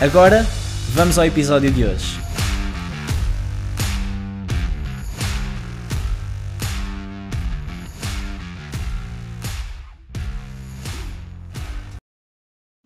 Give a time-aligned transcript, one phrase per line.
[0.00, 0.46] Agora,
[0.90, 2.20] vamos ao episódio de hoje.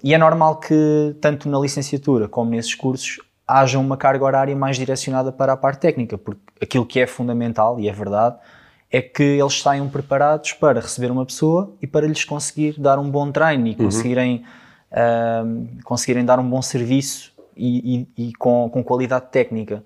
[0.02, 4.76] E é normal que, tanto na licenciatura como nesses cursos, haja uma carga horária mais
[4.76, 8.36] direcionada para a parte técnica, porque aquilo que é fundamental, e é verdade,
[8.90, 13.10] é que eles saiam preparados para receber uma pessoa e para lhes conseguir dar um
[13.10, 13.76] bom treino e uhum.
[13.76, 14.44] conseguirem,
[14.92, 19.84] uh, conseguirem dar um bom serviço e, e, e com, com qualidade técnica.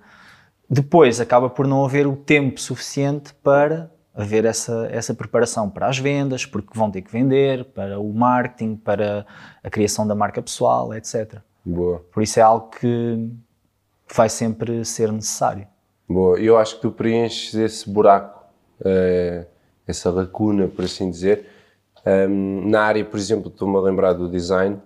[0.69, 5.99] Depois acaba por não haver o tempo suficiente para haver essa, essa preparação para as
[5.99, 9.25] vendas, porque vão ter que vender, para o marketing, para
[9.63, 11.37] a criação da marca pessoal, etc.
[11.65, 12.05] Boa.
[12.13, 13.31] Por isso é algo que
[14.15, 15.67] vai sempre ser necessário.
[16.09, 18.43] Boa, eu acho que tu preenches esse buraco,
[18.81, 19.47] uh,
[19.87, 21.47] essa lacuna, por assim dizer.
[22.07, 24.81] Um, na área, por exemplo, estou-me a lembrar do design,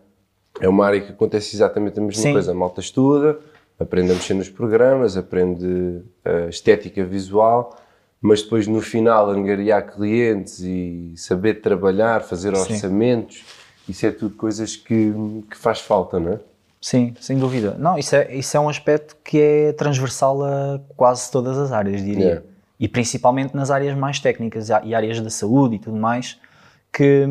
[0.60, 2.32] é uma área que acontece exatamente a mesma Sim.
[2.32, 2.52] coisa.
[2.52, 3.38] A malta estuda,
[3.78, 7.76] aprende a mexer nos programas, aprende eh, estética visual,
[8.20, 13.92] mas depois no final angariar clientes e saber trabalhar, fazer orçamentos, Sim.
[13.92, 15.12] isso é tudo coisas que,
[15.50, 16.40] que faz falta, não é?
[16.82, 17.76] Sim, sem dúvida.
[17.78, 22.02] Não, isso é, isso é um aspecto que é transversal a quase todas as áreas,
[22.02, 22.24] diria.
[22.24, 22.42] Yeah.
[22.80, 26.40] E principalmente nas áreas mais técnicas e áreas da saúde e tudo mais,
[26.92, 27.24] que,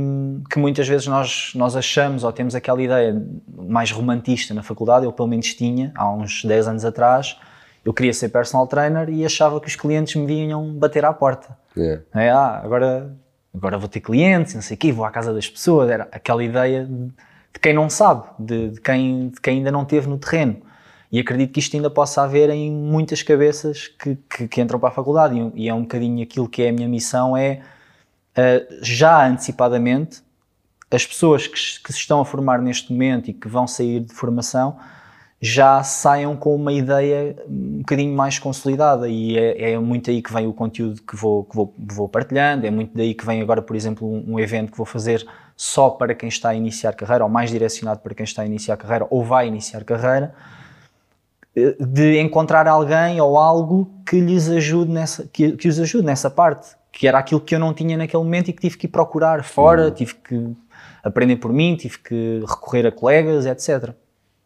[0.49, 3.21] que muitas vezes nós, nós achamos ou temos aquela ideia
[3.57, 7.37] mais romantista na faculdade, eu pelo menos tinha, há uns 10 anos atrás,
[7.83, 11.57] eu queria ser personal trainer e achava que os clientes me vinham bater à porta.
[11.75, 12.01] Yeah.
[12.15, 13.13] É, ah, agora,
[13.53, 15.89] agora vou ter clientes, não sei o quê, vou à casa das pessoas.
[15.89, 17.11] Era aquela ideia de,
[17.53, 20.57] de quem não sabe, de, de, quem, de quem ainda não teve no terreno.
[21.11, 24.89] E acredito que isto ainda possa haver em muitas cabeças que, que, que entram para
[24.89, 25.37] a faculdade.
[25.37, 27.61] E, e, é um bocadinho aquilo que é a minha missão, é
[28.37, 30.23] uh, já antecipadamente
[30.89, 34.13] as pessoas que, que se estão a formar neste momento e que vão sair de
[34.13, 34.77] formação
[35.41, 40.31] já saiam com uma ideia um bocadinho mais consolidada e é, é, muito aí que
[40.31, 43.59] vem o conteúdo que vou, que vou, vou partilhando, é muito daí que vem agora,
[43.59, 45.25] por exemplo, um, um, evento que vou fazer
[45.61, 48.75] só para quem está a iniciar carreira, ou mais direcionado para quem está a iniciar
[48.77, 50.33] carreira ou vai iniciar carreira,
[51.55, 56.31] eh, de encontrar alguém ou algo que lhes ajude nessa, que, que os ajude nessa
[56.31, 58.89] parte, que era aquilo que eu não tinha naquele momento e que tive que ir
[58.89, 59.91] procurar fora, uhum.
[59.91, 60.55] tive que
[61.03, 63.93] aprender por mim, tive que recorrer a colegas, etc.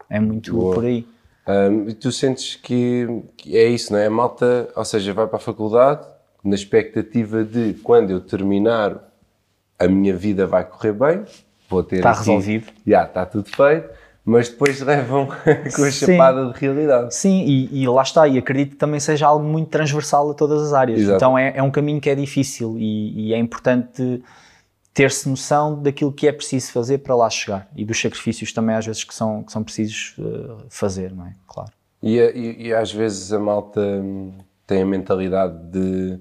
[0.09, 0.75] É muito Boa.
[0.75, 1.07] por aí.
[1.47, 4.07] Um, tu sentes que, que, é isso, não é?
[4.07, 6.05] A malta, ou seja, vai para a faculdade
[6.43, 9.14] na expectativa de quando eu terminar
[9.77, 11.23] a minha vida vai correr bem,
[11.69, 11.97] vou ter.
[11.97, 12.67] Está aqui, resolvido.
[12.85, 13.89] Já, está tudo feito,
[14.23, 16.05] mas depois levam com a Sim.
[16.05, 17.15] chapada de realidade.
[17.15, 20.61] Sim, e, e, lá está, e acredito que também seja algo muito transversal a todas
[20.61, 20.99] as áreas.
[20.99, 21.17] Exato.
[21.17, 24.23] Então é, é um caminho que é difícil e, e é importante
[24.95, 28.85] ter-se noção daquilo que é preciso fazer para lá chegar e dos sacrifícios também às
[28.85, 31.33] vezes que são, que são precisos uh, fazer, não é?
[31.45, 31.69] Claro.
[32.01, 34.31] E, e, e, às vezes a malta hum,
[34.65, 36.17] tem a mentalidade de,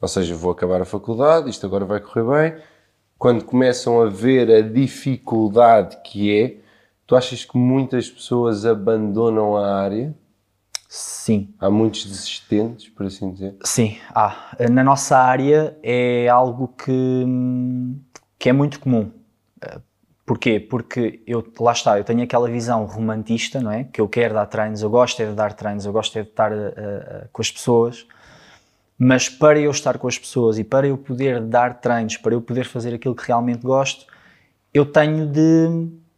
[0.00, 2.62] ou seja, vou acabar a faculdade, isto agora vai correr bem.
[3.18, 6.56] Quando começam a ver a dificuldade que é,
[7.06, 10.14] tu achas que muitas pessoas abandonam a área?
[10.88, 11.54] Sim.
[11.58, 13.56] Há muitos desistentes, por assim dizer?
[13.62, 14.54] Sim, há.
[14.70, 17.24] Na nossa área é algo que
[18.38, 19.10] que é muito comum.
[19.62, 19.80] Eh,
[20.24, 20.60] porquê?
[20.60, 23.84] Porque eu, lá está, eu tenho aquela visão romantista, não é?
[23.84, 26.28] Que eu quero dar treinos, eu gosto é de dar treinos, eu gosto é de
[26.28, 28.06] estar uh, uh, com as pessoas,
[28.98, 32.40] mas para eu estar com as pessoas e para eu poder dar treinos, para eu
[32.40, 34.06] poder fazer aquilo que realmente gosto,
[34.72, 35.68] eu tenho de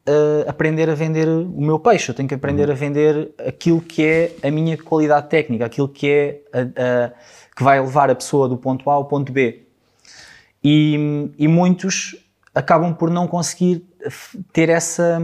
[0.09, 2.73] uh, aprender a vender o meu peixe, eu tenho que aprender uhum.
[2.73, 7.13] a vender aquilo que é a minha qualidade técnica, aquilo que é a, a,
[7.55, 9.65] que vai levar a pessoa do ponto A ao ponto B.
[10.63, 12.17] E, e muitos
[12.55, 13.85] acabam por não conseguir
[14.53, 15.21] ter essa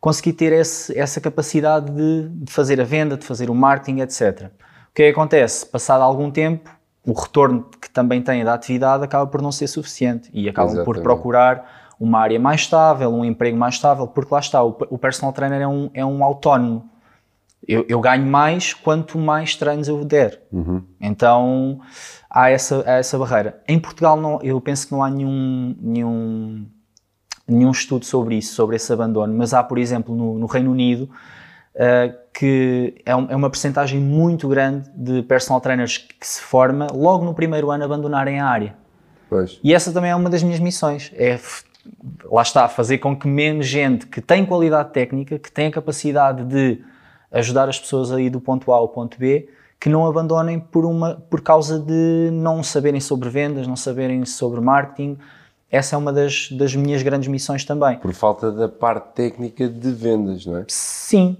[0.00, 4.50] conseguir ter esse, essa capacidade de, de, fazer a venda, de fazer o marketing, etc.
[4.90, 5.64] O que, é que acontece?
[5.66, 6.68] Passado algum tempo,
[7.06, 10.84] o retorno que também tem da atividade acaba por não ser suficiente e acabam Exatamente.
[10.84, 14.98] por procurar uma área mais estável, um emprego mais estável, porque lá está, o, o
[14.98, 16.88] personal trainer é um, é um autónomo.
[17.68, 20.42] Eu, eu ganho mais quanto mais treinos eu der.
[20.50, 20.82] Uhum.
[21.00, 21.80] Então
[22.28, 23.62] há essa, há essa barreira.
[23.68, 26.66] Em Portugal, não, eu penso que não há nenhum, nenhum,
[27.46, 31.10] nenhum estudo sobre isso, sobre esse abandono, mas há, por exemplo, no, no Reino Unido,
[31.74, 37.24] uh, que é, é uma percentagem muito grande de personal trainers que se forma logo
[37.24, 38.76] no primeiro ano abandonarem a área.
[39.28, 39.60] Pois.
[39.62, 41.12] E essa também é uma das minhas missões.
[41.14, 41.38] É,
[42.24, 46.44] lá está, fazer com que menos gente que tem qualidade técnica, que tem a capacidade
[46.44, 46.82] de
[47.30, 49.48] ajudar as pessoas a ir do ponto A ao ponto B,
[49.78, 54.60] que não abandonem por, uma, por causa de não saberem sobre vendas, não saberem sobre
[54.60, 55.16] marketing.
[55.70, 57.98] Essa é uma das, das minhas grandes missões também.
[57.98, 60.64] Por falta da parte técnica de vendas, não é?
[60.68, 61.38] Sim.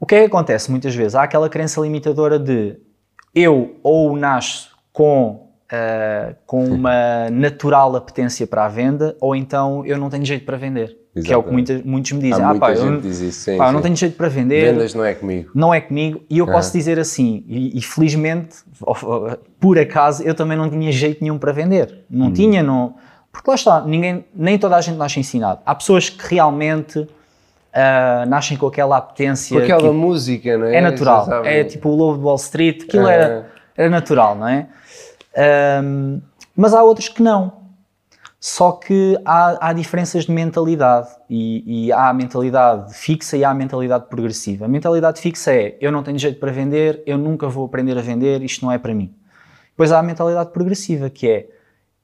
[0.00, 1.14] O que é que acontece muitas vezes?
[1.14, 2.76] Há aquela crença limitadora de
[3.34, 9.98] eu ou nasço com uh, com uma natural apetência para a venda, ou então eu
[9.98, 10.96] não tenho jeito para vender.
[11.14, 11.26] Exatamente.
[11.26, 12.44] Que é o que muita, muitos me dizem.
[12.44, 13.72] Há ah, pá, eu, diz isso, sim, pá, sim.
[13.72, 14.72] não tenho jeito para vender.
[14.72, 15.50] Vendas não é comigo.
[15.54, 16.20] Não é comigo.
[16.30, 18.58] E eu posso dizer assim, e, e, felizmente,
[19.58, 22.04] por acaso, eu também não tinha jeito nenhum para vender.
[22.08, 22.32] Não hum.
[22.32, 22.94] tinha, não.
[23.32, 25.60] Porque lá está, ninguém, nem toda a gente nasce ensinado.
[25.66, 27.06] Há pessoas que realmente
[27.78, 29.56] uh, nascem com aquela apetência.
[29.56, 30.76] Com aquela que música, não é?
[30.76, 31.44] É natural.
[31.44, 33.14] É tipo o Lobo de Wall Street, aquilo é.
[33.14, 33.46] era,
[33.76, 34.66] era natural, não é?
[35.82, 36.20] Um,
[36.56, 37.56] mas há outros que não.
[38.40, 43.50] Só que há, há diferenças de mentalidade e, e, há a mentalidade fixa e há
[43.50, 44.66] a mentalidade progressiva.
[44.66, 48.00] A mentalidade fixa é eu não tenho jeito para vender, eu nunca vou aprender a
[48.00, 49.12] vender, isto não é para mim.
[49.70, 51.48] Depois há a mentalidade progressiva que é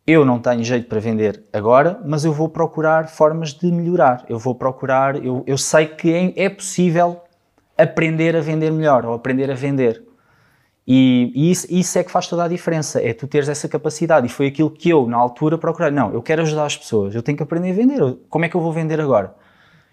[0.07, 4.25] eu não tenho jeito para vender agora, mas eu vou procurar formas de melhorar.
[4.29, 7.23] Eu vou procurar, eu, eu sei que é, é possível
[7.77, 10.03] aprender a vender melhor ou aprender a vender.
[10.87, 14.27] E, e isso, isso, é que faz toda a diferença, é tu teres essa capacidade.
[14.27, 15.91] E foi aquilo que eu, na altura, procurei.
[15.91, 18.19] Não, eu quero ajudar as pessoas, eu tenho que aprender a vender.
[18.29, 19.35] Como é que eu vou vender agora?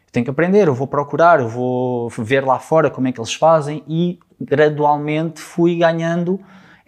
[0.08, 3.20] Eu tenho que aprender, eu vou procurar, eu vou ver lá fora como é que
[3.20, 6.38] eles fazem e gradualmente fui ganhando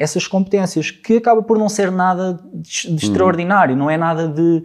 [0.03, 2.95] essas competências, que acaba por não ser nada de, de uhum.
[2.95, 4.63] extraordinário, não é nada de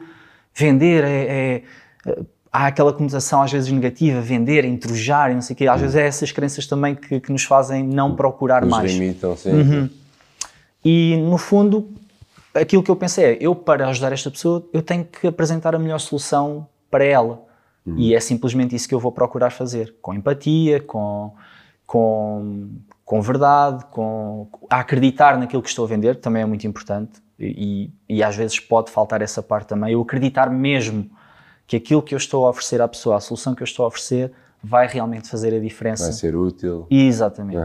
[0.55, 1.63] vender, é,
[2.07, 5.67] é há aquela conotação às vezes negativa, vender, intrujar, não sei o quê.
[5.67, 5.81] Às uhum.
[5.83, 8.93] vezes é essas crenças também que, que nos fazem não procurar nos mais.
[8.93, 9.51] limitam, sim.
[9.51, 9.91] Uhum.
[10.85, 11.89] E no fundo,
[12.55, 15.79] aquilo que eu pensei é, eu para ajudar esta pessoa, eu tenho que apresentar a
[15.79, 17.43] melhor solução para ela.
[17.87, 17.97] Uhum.
[17.99, 21.33] E é simplesmente isso que eu vou procurar fazer, com empatia, com,
[21.87, 22.71] com,
[23.09, 27.23] com verdade, com a acreditar naquilo que estou a vender, também é muito importante.
[27.41, 31.11] E, e, às vezes pode faltar essa parte também, eu acreditar mesmo
[31.67, 33.89] que aquilo que eu estou a oferecer à pessoa, a solução que eu estou a
[33.89, 34.31] oferecer,
[34.63, 36.05] vai realmente fazer a diferença.
[36.05, 36.87] Vai ser útil.
[36.91, 37.57] Exatamente.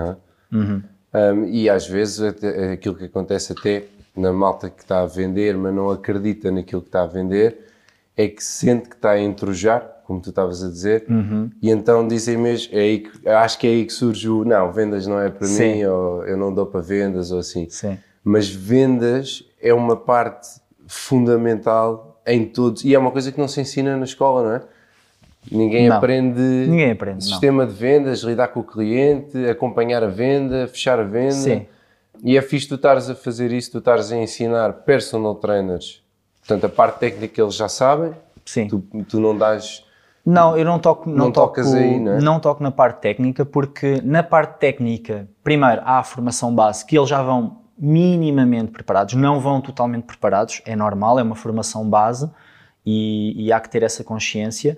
[0.50, 0.62] Uhum.
[0.62, 0.84] Uhum.
[1.14, 3.84] Um, e às vezes até, aquilo que acontece até
[4.16, 7.68] na malta que está a vender, mas não acredita naquilo que está a vender,
[8.16, 11.50] é que sente que está a intrujar, como tu estavas a dizer, uhum.
[11.62, 14.72] e então dizem mesmo, é aí que, acho que é aí que surge o não,
[14.72, 15.76] vendas não é para Sim.
[15.76, 17.68] mim, ou eu não dou para vendas, ou assim.
[17.70, 17.98] Sim.
[18.24, 20.48] Mas vendas é uma parte
[20.88, 22.84] fundamental em todos.
[22.84, 24.62] E é uma coisa que não se ensina na escola, não é?
[25.52, 25.98] Ninguém não.
[25.98, 26.40] aprende.
[26.40, 27.24] Ninguém aprende.
[27.24, 27.72] Sistema não.
[27.72, 31.32] de vendas, lidar com o cliente, acompanhar a venda, fechar a venda.
[31.32, 31.66] Sim.
[32.24, 36.02] E é fixe tu estares a fazer isso, tu estares a ensinar personal trainers.
[36.40, 38.14] Portanto, a parte técnica eles já sabem.
[38.46, 38.68] Sim.
[38.68, 39.86] Tu, tu não dás.
[40.26, 42.22] Não, eu não toco, não, não toco, tocas aí, não, é?
[42.22, 46.98] não toco na parte técnica, porque na parte técnica, primeiro há a formação base que
[46.98, 52.30] eles já vão minimamente preparados, não vão totalmente preparados, é normal, é uma formação base
[52.86, 54.78] e, e há que ter essa consciência,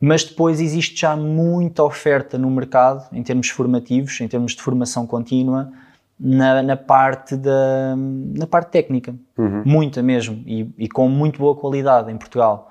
[0.00, 5.06] mas depois existe já muita oferta no mercado em termos formativos, em termos de formação
[5.06, 5.72] contínua,
[6.18, 9.62] na, na parte, da, na parte técnica, uhum.
[9.64, 12.70] muita mesmo, e, e, com muito boa qualidade em Portugal.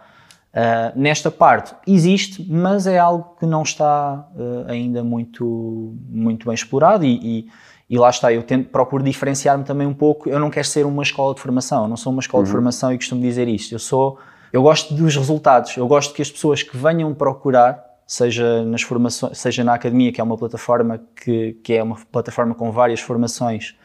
[0.53, 6.53] Uh, nesta parte existe, mas é algo que não está uh, ainda muito, muito bem
[6.53, 7.49] explorado e, e
[7.89, 10.27] e lá está, eu tento, procuro diferenciar-me também um pouco.
[10.27, 12.45] Eu não quero ser uma escola de formação, eu não sou uma escola uhum.
[12.45, 13.73] de formação e costumo dizer isto.
[13.75, 14.17] Eu sou,
[14.51, 19.37] eu gosto dos resultados, eu gosto que as pessoas que venham procurar, seja nas formações,
[19.37, 23.75] seja na academia, que é uma plataforma que, que é uma plataforma com várias formações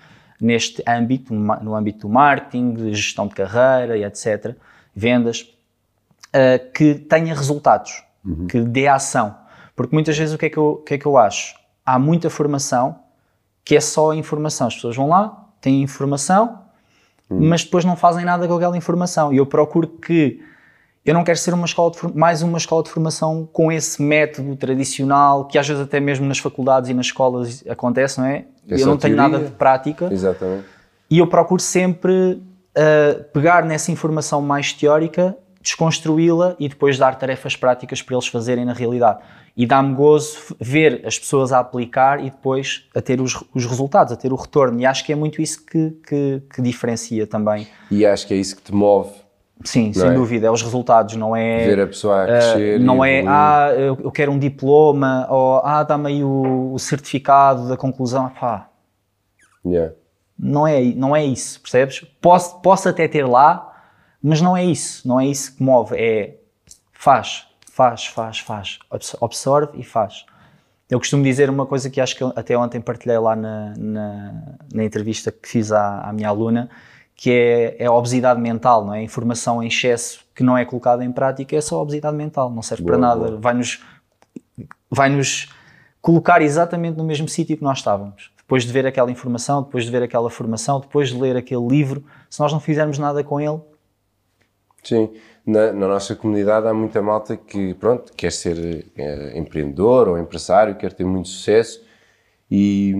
[0.40, 4.56] neste âmbito, no âmbito do marketing, de gestão de carreira e etc.,
[4.94, 5.46] vendas,
[6.28, 8.46] uh, que tenha resultados, uhum.
[8.46, 9.34] que dê ação.
[9.74, 11.54] Porque muitas vezes o que, é que eu, o que é que eu acho?
[11.84, 12.96] Há muita formação
[13.64, 14.66] que é só informação.
[14.66, 16.60] As pessoas vão lá, têm informação,
[17.30, 17.48] hum.
[17.48, 19.32] mas depois não fazem nada com aquela informação.
[19.32, 20.42] E eu procuro que
[21.04, 24.56] eu não quero ser uma escola de, mais uma escola de formação com esse método
[24.56, 28.44] tradicional que às vezes até mesmo nas faculdades e nas escolas acontece, não é?
[28.68, 29.16] é eu não tenho teoria.
[29.16, 30.12] nada de prática.
[30.12, 30.64] Exatamente.
[31.10, 37.56] E eu procuro sempre uh, pegar nessa informação mais teórica desconstruí-la e depois dar tarefas
[37.56, 39.18] práticas para eles fazerem na realidade.
[39.56, 44.12] E dá-me gozo ver as pessoas a aplicar e depois a ter os, os resultados,
[44.12, 44.80] a ter o retorno.
[44.80, 47.66] E acho que é muito isso que, que, que diferencia também.
[47.90, 49.10] E acho que é isso que te move.
[49.64, 50.12] Sim, sem é?
[50.12, 51.66] dúvida, é os resultados, não é.
[51.66, 52.78] Ver a pessoa a ah, crescer.
[52.78, 53.36] não e é, evoluir.
[53.36, 58.30] ah, eu eu quero um diploma, ou ah, dá-me aí o, o certificado da conclusão.
[58.40, 58.68] Pá,
[59.66, 59.92] Yeah.
[60.38, 62.00] não é, não é isso, percebes?
[62.20, 63.77] Posso, posso até ter lá,
[64.22, 66.36] mas não é isso, não é isso que move, é
[66.92, 70.24] faz, faz, faz, faz, Abs- absorve e faz.
[70.90, 74.84] Eu costumo dizer uma coisa que acho que até ontem partilhei lá na, na, na
[74.84, 76.70] entrevista que fiz à, à minha aluna,
[77.14, 78.98] que é, é a obesidade mental, não é?
[79.00, 82.62] A informação em excesso que não é colocada em prática é só obesidade mental, não
[82.62, 83.40] serve para Boa, nada, boa.
[83.40, 83.82] vai-nos
[84.90, 85.48] vai-nos
[86.00, 88.30] colocar exatamente no mesmo sítio que nós estávamos.
[88.38, 92.02] Depois de ver aquela informação, depois de ver aquela formação, depois de ler aquele livro,
[92.30, 93.60] se nós não fizermos nada com ele,
[94.82, 95.10] Sim,
[95.44, 100.76] na, na nossa comunidade há muita malta que, pronto, quer ser eh, empreendedor ou empresário,
[100.76, 101.82] quer ter muito sucesso.
[102.50, 102.94] E,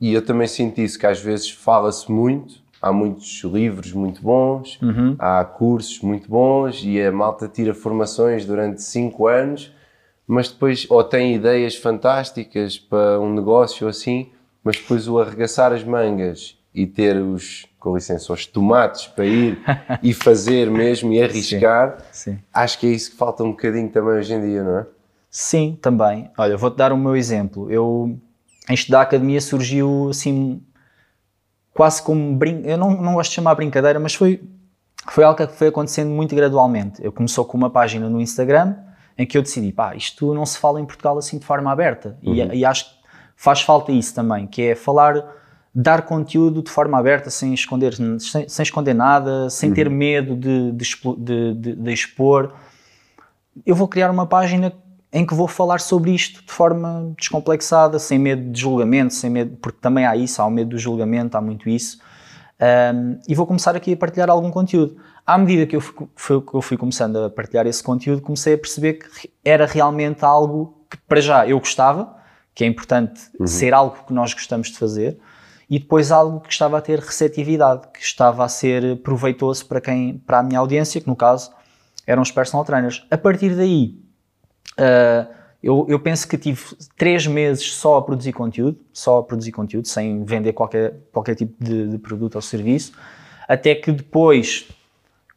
[0.00, 4.78] e eu também sinto isso, que às vezes fala-se muito, há muitos livros muito bons,
[5.18, 9.72] há cursos muito bons e a malta tira formações durante 5 anos,
[10.26, 14.30] mas depois ou tem ideias fantásticas para um negócio assim,
[14.64, 19.58] mas depois o arregaçar as mangas e ter os, com licença, os tomates para ir
[20.02, 22.38] e fazer mesmo e arriscar, Sim.
[22.52, 24.86] acho que é isso que falta um bocadinho também hoje em dia, não é?
[25.30, 26.30] Sim, também.
[26.36, 27.70] Olha, vou-te dar o meu exemplo.
[27.70, 28.18] Eu,
[28.68, 30.60] em estudar academia, surgiu assim,
[31.72, 32.62] quase como brin...
[32.64, 34.42] Eu não, não gosto de chamar brincadeira, mas foi,
[35.08, 37.04] foi algo que foi acontecendo muito gradualmente.
[37.04, 38.74] Eu começou com uma página no Instagram
[39.16, 42.18] em que eu decidi, pá, isto não se fala em Portugal assim de forma aberta.
[42.22, 43.00] E, e acho que
[43.36, 45.22] faz falta isso também, que é falar,
[45.74, 50.72] dar conteúdo de forma aberta, sem esconder, sem, sem esconder nada, sem ter medo de,
[50.72, 52.52] de, de- de- expor
[53.66, 54.72] eu vou criar uma página
[55.12, 59.56] em que vou falar sobre isto de forma descomplexada, sem medo de julgamento, sem medo,
[59.60, 61.98] porque também há isso, há o medo do julgamento, há muito isso.
[62.94, 64.96] Um, e vou começar aqui a partilhar algum conteúdo.
[65.26, 68.58] À medida que eu fui, fui- eu fui começando a partilhar esse conteúdo, comecei a
[68.58, 72.16] perceber que era realmente algo que, para já, eu gostava,
[72.54, 75.18] que é importante ser algo que nós gostamos de fazer,
[75.70, 80.18] e depois algo que estava a ter receptividade, que estava a ser proveitoso para quem,
[80.18, 81.52] para a minha audiência, que no caso
[82.06, 83.06] eram os personal trainers.
[83.10, 83.96] A partir daí,
[84.80, 86.62] Uh, eu, eu penso que tive
[86.96, 91.62] três meses só a produzir conteúdo, só a produzir conteúdo, sem vender qualquer, qualquer tipo
[91.62, 92.92] de, de produto ou serviço,
[93.46, 94.68] até que depois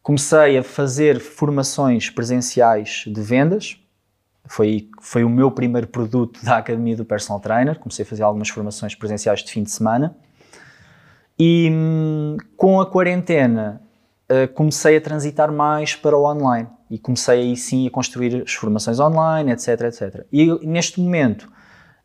[0.01, 3.77] comecei a fazer formações presenciais de vendas.
[4.45, 7.79] Foi, foi o meu primeiro produto da Academia do Personal Trainer.
[7.79, 10.15] Comecei a fazer algumas formações presenciais de fim de semana.
[11.39, 13.81] E hum, com a quarentena
[14.29, 18.53] uh, comecei a transitar mais para o online e comecei aí sim a construir as
[18.53, 20.25] formações online, etc, etc.
[20.31, 21.51] E neste momento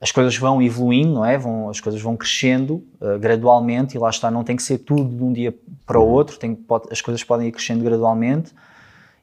[0.01, 1.37] as coisas vão evoluindo, não é?
[1.37, 5.15] Vão, as coisas vão crescendo uh, gradualmente e lá está, não tem que ser tudo
[5.15, 5.55] de um dia
[5.85, 8.55] para o outro, tem, pode, as coisas podem ir crescendo gradualmente.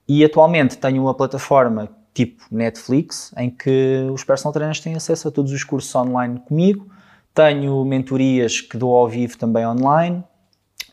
[0.07, 5.31] E atualmente tenho uma plataforma tipo Netflix em que os personal trainers têm acesso a
[5.31, 6.87] todos os cursos online comigo.
[7.33, 10.23] Tenho mentorias que dou ao vivo também online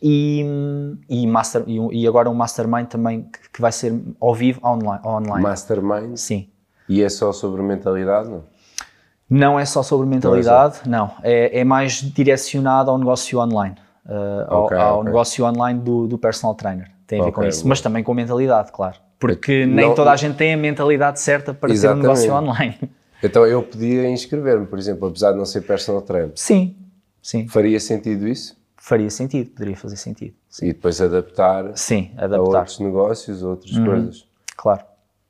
[0.03, 0.45] e,
[1.09, 5.01] e, master, e, agora um mastermind também que, vai ser ao vivo online.
[5.07, 5.43] online.
[5.43, 6.17] Mastermind.
[6.17, 6.49] Sim.
[6.89, 8.43] E é só sobre mentalidade, não?
[9.31, 11.13] Não é só sobre mentalidade, não.
[11.23, 15.05] É, é mais direcionado ao negócio online, uh, ao, Ok, ao ok.
[15.05, 16.91] negócio online do, do personal trainer.
[17.07, 17.69] Tem a ver com Ok, isso, boa.
[17.69, 18.97] mas também com mentalidade, claro.
[19.23, 22.77] Porque nem Não- toda a gente tem a mentalidade certa para ter um negócio online.
[23.23, 26.33] Então eu podia inscrever-me, por exemplo, apesar de não ser personal trainer.
[26.35, 26.75] Sim,
[27.23, 27.47] sim.
[27.47, 28.61] Faria sentido isso?
[28.77, 30.35] Faria sentido, poderia fazer sentido.
[30.61, 32.57] E depois adaptar Sim, a adaptar, Uhum.
[32.59, 34.27] outros negócios, outras coisas.
[34.57, 34.83] claro.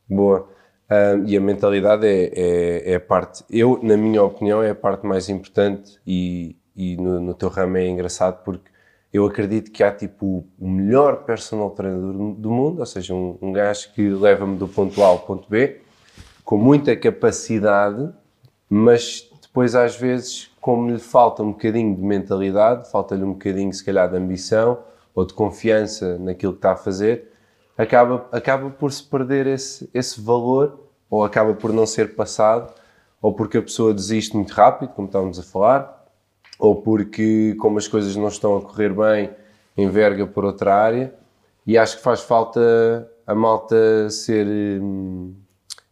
[0.09, 0.49] Boa.
[0.89, 4.75] Ahm, e a mentalidade é, é, é a parte, eu, na minha opinião, é a
[4.75, 8.71] parte mais importante e, e no, no teu ramo é engraçado porque
[9.13, 13.37] eu acredito que há tipo o melhor personal trainer do, do mundo, ou seja, um,
[13.43, 15.83] um gajo que leva-me do ponto A ao ponto B,
[16.45, 18.11] com muita capacidade,
[18.69, 23.85] mas depois às vezes, como lhe falta um bocadinho de mentalidade, falta-lhe um bocadinho se
[23.85, 24.79] calhar de ambição
[25.15, 27.31] ou de confiança naquilo que está a fazer,
[27.77, 32.73] acaba, acaba por se perder esse, esse valor ou acaba por não ser passado
[33.21, 36.02] ou porque a pessoa desiste muito rápido, como estávamos a falar,
[36.63, 39.31] ou porque como as coisas não estão a correr bem,
[39.77, 41.13] enverga por outra área
[41.67, 44.47] e acho que faz falta a malta ser
[44.81, 45.35] hum,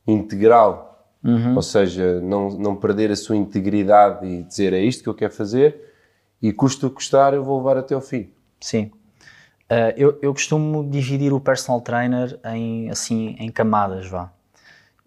[0.07, 1.13] integral,
[1.57, 5.33] ou seja, não, não perder a sua integridade e dizer é isto que eu quero
[5.33, 5.93] fazer
[6.41, 8.31] e custa o que custar eu vou levar até ao fim.
[8.61, 8.93] Sim.
[9.65, 14.33] Uh, eu, eu costumo dividir o personal trainer em, assim, em camadas, vá.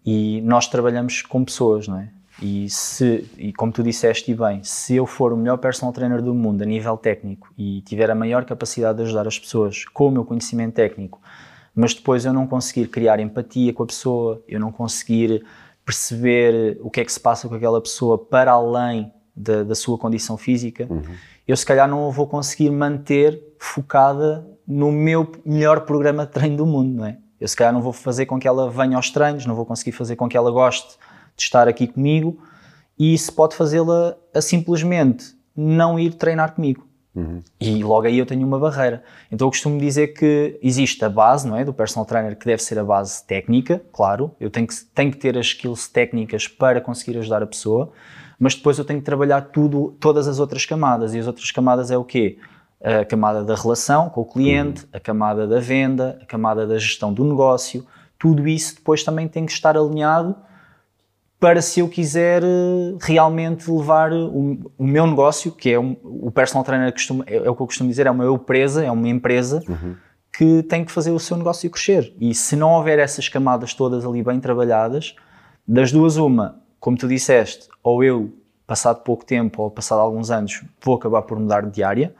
[0.04, 2.10] E nós trabalhamos com pessoas, não é?
[2.42, 6.20] E, se, e como tu disseste e bem, se eu for o melhor personal trainer
[6.20, 10.08] do mundo a nível técnico e tiver a maior capacidade de ajudar as pessoas com
[10.08, 11.20] o meu conhecimento técnico,
[11.74, 15.44] mas depois eu não conseguir criar empatia com a pessoa, eu não conseguir
[15.84, 19.98] perceber o que é que se passa com aquela pessoa para além da, da sua
[19.98, 21.02] condição física, uhum.
[21.46, 26.66] eu se calhar não vou conseguir manter focada no meu melhor programa de treino do
[26.66, 27.18] mundo, não é?
[27.40, 29.92] Eu se calhar não vou fazer com que ela venha aos treinos, não vou conseguir
[29.92, 30.96] fazer com que ela goste
[31.36, 32.38] de estar aqui comigo
[32.98, 36.86] e isso pode fazê-la a simplesmente não ir treinar comigo.
[37.14, 37.42] Uhum.
[37.60, 39.02] E logo aí eu tenho uma barreira.
[39.30, 41.64] Então eu costumo dizer que existe a base, não é?
[41.64, 44.32] Do personal trainer que deve ser a base técnica, claro.
[44.40, 47.92] Eu tenho que, tenho que ter as skills técnicas para conseguir ajudar a pessoa,
[48.38, 51.14] mas depois eu tenho que trabalhar tudo, todas as outras camadas.
[51.14, 52.38] E as outras camadas é o quê?
[52.82, 54.88] A camada da relação com o cliente, uhum.
[54.92, 57.86] a camada da venda, a camada da gestão do negócio.
[58.18, 60.34] Tudo isso depois também tem que estar alinhado
[61.38, 66.30] para se eu quiser eh, realmente levar o, o meu negócio, que é um, o
[66.30, 69.08] personal trainer costumo, é, é, o que eu costumo dizer, é uma empresa, é uma
[69.08, 69.94] empresa uhum.
[70.32, 72.14] que tem que fazer o seu negócio crescer.
[72.20, 75.14] E se não houver essas camadas todas ali bem trabalhadas,
[75.66, 78.32] das duas uma, como tu disseste, ou eu,
[78.66, 82.14] passado pouco tempo ou passado alguns anos, vou acabar por mudar de área,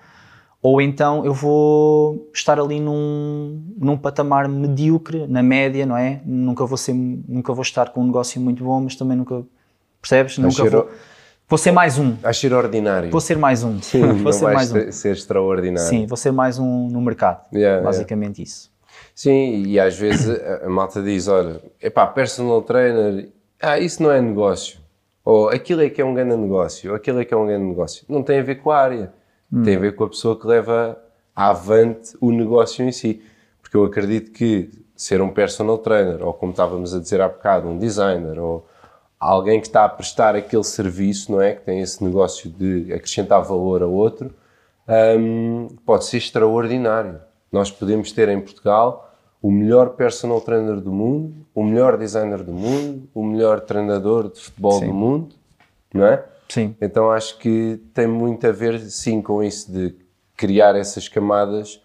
[0.64, 6.22] ou então eu vou estar ali num, num patamar medíocre, na média, não é?
[6.24, 9.44] Nunca vou, ser, nunca vou estar com um negócio muito bom, mas também nunca,
[10.00, 10.38] percebes?
[10.38, 10.88] Nunca vou,
[11.46, 12.16] vou ser mais um.
[12.22, 13.10] A ser ordinário.
[13.10, 13.78] Vou ser mais um.
[13.82, 14.90] Sim, vou ser mais um.
[14.90, 15.86] ser extraordinário.
[15.86, 18.50] Sim, vou ser mais um no mercado, yeah, basicamente yeah.
[18.50, 18.72] isso.
[19.14, 23.28] Sim, e às vezes a, a malta diz, olha, epá, personal trainer,
[23.60, 24.78] ah, isso não é negócio.
[25.22, 27.66] Ou aquilo é que é um grande negócio, ou aquilo é que é um grande
[27.66, 28.06] negócio.
[28.08, 29.12] Não tem a ver com a área
[29.54, 29.62] Hum.
[29.62, 30.98] Tem a ver com a pessoa que leva
[31.34, 33.22] avante o negócio em si.
[33.62, 37.68] Porque eu acredito que ser um personal trainer, ou como estávamos a dizer há bocado,
[37.68, 38.66] um designer, ou
[39.18, 41.54] alguém que está a prestar aquele serviço, não é?
[41.54, 44.30] Que tem esse negócio de acrescentar valor a outro,
[45.18, 47.20] um, pode ser extraordinário.
[47.50, 52.52] Nós podemos ter em Portugal o melhor personal trainer do mundo, o melhor designer do
[52.52, 54.86] mundo, o melhor treinador de futebol Sim.
[54.86, 55.34] do mundo,
[55.92, 56.24] não é?
[56.54, 56.76] Sim.
[56.80, 59.96] Então acho que tem muito a ver, sim, com isso de
[60.36, 61.82] criar essas camadas,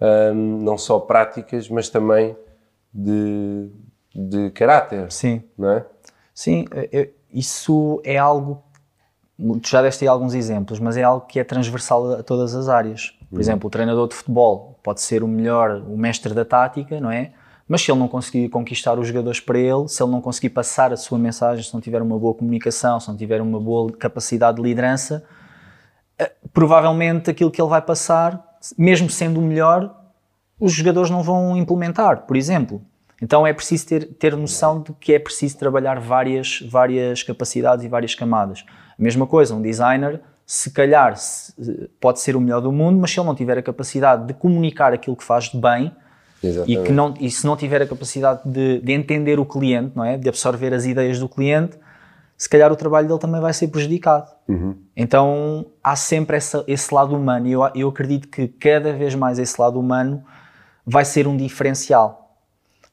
[0.00, 2.36] um, não só práticas, mas também
[2.94, 3.68] de,
[4.14, 5.10] de caráter.
[5.10, 5.42] Sim.
[5.58, 5.86] Não é?
[6.32, 8.62] Sim, eu, isso é algo.
[9.60, 12.68] Tu já deste aí alguns exemplos, mas é algo que é transversal a todas as
[12.68, 13.18] áreas.
[13.28, 13.40] Por uhum.
[13.40, 17.32] exemplo, o treinador de futebol pode ser o melhor, o mestre da tática, não é?
[17.68, 20.92] Mas se ele não conseguir conquistar os jogadores para ele, se ele não conseguir passar
[20.92, 24.56] a sua mensagem, se não tiver uma boa comunicação, se não tiver uma boa capacidade
[24.56, 25.24] de liderança,
[26.18, 29.94] eh, provavelmente aquilo que ele vai passar, mesmo sendo o melhor,
[30.58, 32.82] os jogadores não vão implementar, por exemplo.
[33.20, 37.88] Então é preciso ter, ter noção de que é preciso trabalhar várias, várias capacidades e
[37.88, 38.64] várias camadas.
[38.98, 41.14] A mesma coisa, um designer, se calhar
[42.00, 44.92] pode ser o melhor do mundo, mas se ele não tiver a capacidade de comunicar
[44.92, 45.94] aquilo que faz de bem,
[46.66, 50.04] e, que não, e se não tiver a capacidade de, de, entender o cliente, não
[50.04, 50.16] é?
[50.16, 51.76] de absorver as ideias do cliente,
[52.36, 54.28] se calhar o trabalho dele também vai ser prejudicado.
[54.48, 54.74] Uhum.
[54.96, 59.38] Então há sempre essa, esse lado humano e eu, eu acredito que cada vez mais
[59.38, 60.24] esse lado humano
[60.84, 62.36] vai ser um diferencial.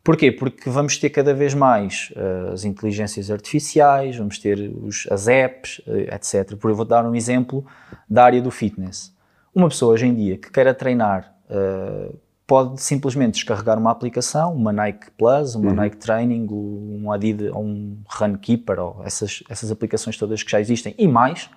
[0.04, 0.32] Porquê?
[0.32, 5.80] Porque vamos ter cada vez mais uh, as inteligências artificiais, vamos ter os, as apps,
[5.80, 6.56] uh, etc.
[6.56, 7.66] Por eu vou dar um exemplo
[8.10, 9.14] da área do fitness.
[9.54, 12.16] Uma pessoa hoje em dia que queira treinar uh,
[12.50, 15.76] pode simplesmente descarregar uma aplicação, uma Nike Plus, uma uhum.
[15.76, 21.08] Nike Training, um Adidas, um Runkeeper, ou essas, essas aplicações todas que já existem e
[21.08, 21.48] mais,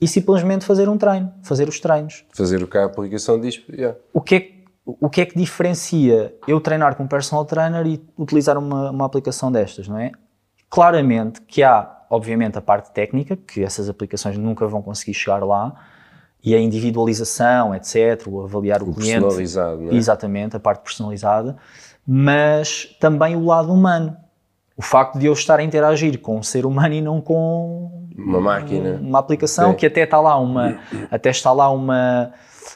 [0.00, 2.24] e simplesmente fazer um treino, fazer os treinos.
[2.34, 3.62] Fazer o que a aplicação diz.
[3.70, 3.96] Yeah.
[4.12, 4.50] O, que é,
[4.84, 9.06] o que é que diferencia eu treinar com um personal trainer e utilizar uma, uma
[9.06, 10.10] aplicação destas, não é?
[10.68, 15.72] Claramente que há, obviamente, a parte técnica, que essas aplicações nunca vão conseguir chegar lá,
[16.42, 19.20] e a individualização, etc., o avaliar o, o cliente.
[19.20, 19.94] Personalizado, não é?
[19.94, 21.56] Exatamente, a parte personalizada,
[22.06, 24.16] mas também o lado humano.
[24.76, 28.40] O facto de eu estar a interagir com um ser humano e não com uma
[28.40, 29.76] máquina, uma aplicação Sim.
[29.76, 30.78] que até está lá uma,
[31.10, 32.32] até está lá uma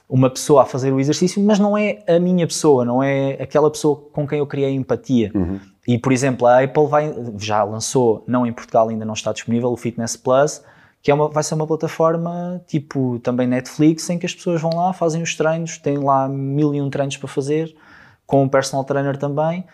[0.08, 3.70] uma pessoa a fazer o exercício, mas não é a minha pessoa, não é aquela
[3.70, 5.30] pessoa com quem eu criei empatia.
[5.34, 5.58] Uhum.
[5.86, 9.70] E por exemplo, a Apple vai, já lançou, não em Portugal ainda não está disponível,
[9.70, 10.62] o Fitness Plus,
[11.04, 14.74] que é uma, vai ser uma plataforma tipo também Netflix, em que as pessoas vão
[14.74, 17.76] lá, fazem os treinos, têm lá mil e um treinos para fazer,
[18.26, 19.66] com um personal trainer também.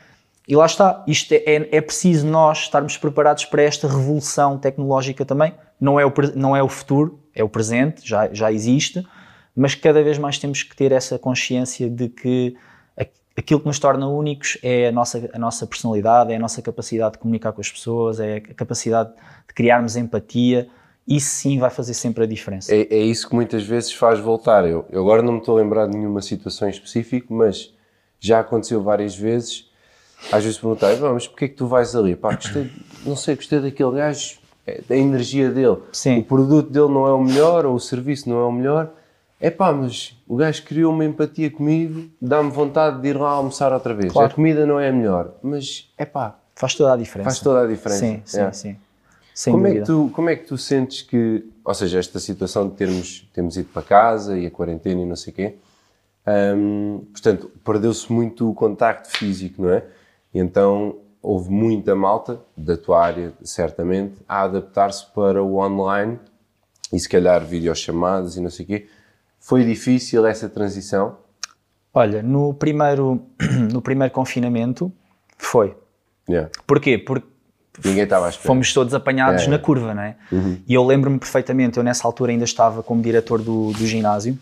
[0.49, 5.25] E lá está, isto é, é, é preciso nós estarmos preparados para esta revolução tecnológica
[5.25, 5.55] também.
[5.81, 9.07] Não é o, não é o futuro, é o presente, já, já existe,
[9.55, 12.57] mas cada vez mais temos que ter essa consciência de que
[13.39, 17.13] aquilo que nos torna únicos é a nossa, a nossa personalidade, é a nossa capacidade
[17.13, 19.11] de comunicar com as pessoas, é a capacidade
[19.47, 20.69] de criarmos empatia.
[21.11, 22.73] Isso sim vai fazer sempre a diferença.
[22.73, 24.65] É, é isso que muitas vezes faz voltar.
[24.65, 27.75] Eu, eu agora não me estou a lembrar de nenhuma situação em específico, mas
[28.21, 29.69] já aconteceu várias vezes.
[30.31, 32.15] Às vezes perguntar, mas porquê é que tu vais ali?
[32.15, 32.71] Pá, gostei,
[33.05, 35.79] não sei, gostei daquele gajo, é, da energia dele.
[35.93, 36.21] Sim.
[36.21, 38.93] O produto dele não é o melhor, ou o serviço não é o melhor.
[39.41, 43.73] É pá, mas o gajo criou uma empatia comigo, dá-me vontade de ir lá almoçar
[43.73, 44.13] outra vez.
[44.13, 44.31] Claro.
[44.31, 46.37] A comida não é a melhor, mas é pá.
[46.55, 47.31] Faz toda a diferença.
[47.31, 47.99] Faz toda a diferença.
[47.99, 48.53] Sim, sim, é.
[48.53, 48.77] sim.
[49.41, 49.81] Sem como, dúvida.
[49.81, 53.27] é que tu, como é que tu sentes que, ou seja, esta situação de termos,
[53.33, 55.55] termos ido para casa e a quarentena e não sei o quê,
[56.55, 59.83] hum, portanto, perdeu-se muito o contacto físico, não é?
[60.35, 66.19] Então houve muita malta, da tua área certamente, a adaptar-se para o online
[66.93, 68.89] e se calhar videochamadas e não sei o quê.
[69.39, 71.17] Foi difícil essa transição?
[71.95, 73.23] Olha, no primeiro,
[73.73, 74.93] no primeiro confinamento
[75.39, 75.75] foi.
[76.29, 76.51] Yeah.
[76.67, 76.99] Porquê?
[76.99, 77.30] Porque
[77.85, 78.47] Ninguém estava à espera.
[78.47, 80.17] Fomos todos apanhados na curva, não é?
[80.31, 80.59] Uhum.
[80.67, 84.39] E eu lembro-me perfeitamente, eu nessa altura ainda estava como diretor do, do ginásio,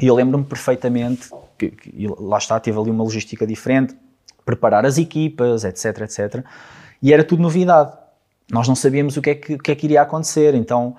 [0.00, 1.28] e eu lembro-me perfeitamente,
[1.58, 3.94] que, que, lá está, tive ali uma logística diferente,
[4.44, 6.44] preparar as equipas, etc, etc.
[7.02, 7.92] E era tudo novidade.
[8.50, 10.54] Nós não sabíamos o que é que, que, é que iria acontecer.
[10.54, 10.96] Então,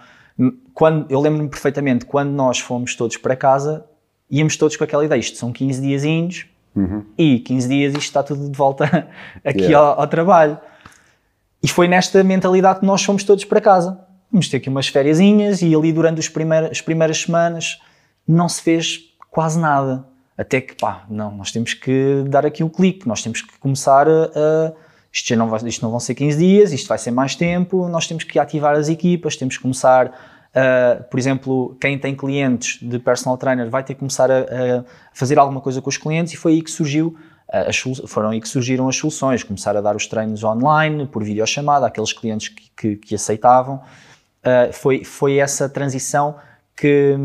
[0.74, 3.86] quando, eu lembro-me perfeitamente, quando nós fomos todos para casa,
[4.30, 7.04] íamos todos com aquela ideia, isto são 15 diazinhos, uhum.
[7.18, 8.86] e 15 dias isto está tudo de volta
[9.44, 9.78] aqui Yeah.
[9.78, 10.58] ao, ao trabalho.
[11.64, 14.00] E foi nesta mentalidade que nós fomos todos para casa.
[14.32, 17.80] Vamos ter aqui umas fériasinhas e ali durante os primeiros, as primeiras semanas
[18.28, 20.06] não se fez quase nada.
[20.38, 24.08] Até que, pá, não, nós temos que dar aqui o clique, nós temos que começar
[24.08, 24.74] a...
[25.12, 27.88] isto, já não vai, isto não vão ser 15 dias, isto vai ser mais tempo,
[27.88, 30.12] nós temos que ativar as equipas, temos que começar,
[30.56, 34.84] a, por exemplo, quem tem clientes de personal trainer vai ter que começar a, a
[35.14, 37.16] fazer alguma coisa com os clientes e foi aí que surgiu
[38.08, 42.14] foram aí que surgiram as soluções, começar a dar os treinos online, por videochamada, aqueles
[42.14, 43.82] clientes que, que, que aceitavam.
[44.42, 46.36] Uh, foi, foi essa transição
[46.76, 47.16] que,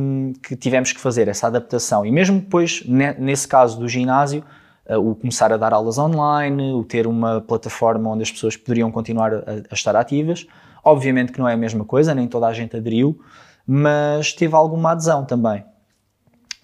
[0.43, 2.05] que, tivemos que fazer, essa adaptação.
[2.05, 4.45] E mesmo depois, ne, nesse caso do ginásio,
[4.89, 8.91] uh, o começar a dar aulas online, o ter uma plataforma onde as pessoas poderiam
[8.91, 10.47] continuar a, a estar ativas.
[10.85, 13.21] Obviamente que não é a mesma coisa, nem toda a gente aderiu,
[13.67, 15.65] mas teve alguma adesão também.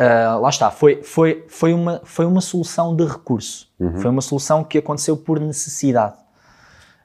[0.01, 4.01] Uh, lá está, foi, foi, foi, uma, foi uma solução de recurso, uhum.
[4.01, 6.15] foi uma solução que aconteceu por necessidade.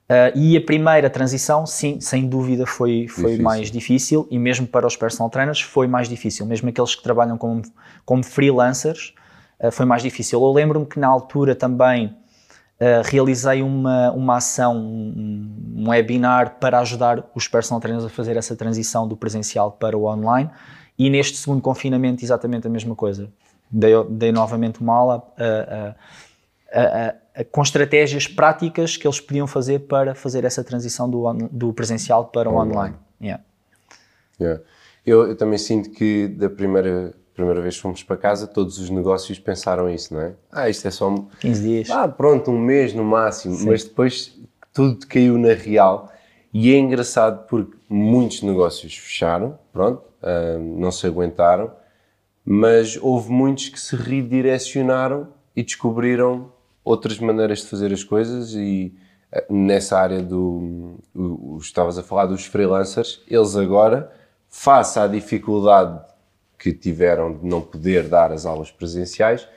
[0.09, 3.43] Uh, e a primeira transição, sim, sem dúvida, foi, foi difícil.
[3.43, 7.37] mais difícil e mesmo para os personal trainers foi mais difícil, mesmo aqueles que trabalham
[7.37, 7.61] como,
[8.05, 9.13] como freelancers,
[9.59, 10.41] uh, foi mais difícil.
[10.41, 12.15] Eu lembro-me que na altura também
[13.05, 18.55] realizei uma, uma ação, um, um webinar para ajudar os personal trainers a fazer essa
[18.55, 20.47] transição do presencial para o online
[20.97, 23.29] e neste segundo confinamento, exatamente a mesma coisa.
[23.69, 29.79] Dei, dei novamente uma aula uh, uh, uh, com estratégias práticas que eles podiam fazer
[29.79, 32.95] para fazer essa transição do, on, do presencial para o online.
[33.21, 33.43] Yeah.
[34.39, 34.63] Yeah.
[35.05, 38.89] Eu, eu, também sinto que da primeira, primeira vez que fomos para casa, todos os
[38.89, 40.33] negócios pensaram isso, não é?
[40.51, 41.13] Ah, isto é só.
[41.39, 41.89] 15 dias.
[41.89, 43.55] Ah, pronto, um mês no máximo.
[43.55, 43.67] Sim.
[43.67, 44.37] Mas depois
[44.73, 46.11] tudo caiu na real.
[46.53, 51.71] E é engraçado porque muitos negócios fecharam, pronto, uh, não se aguentaram,
[52.43, 56.51] mas houve muitos que se redirecionaram e descobriram
[56.83, 58.93] outras maneiras de fazer as coisas e
[59.33, 64.11] uh, nessa área do, o, o, estavas a falar dos freelancers, eles agora,
[64.49, 65.99] face à dificuldade
[66.57, 69.47] que tiveram de não poder dar as aulas presenciais,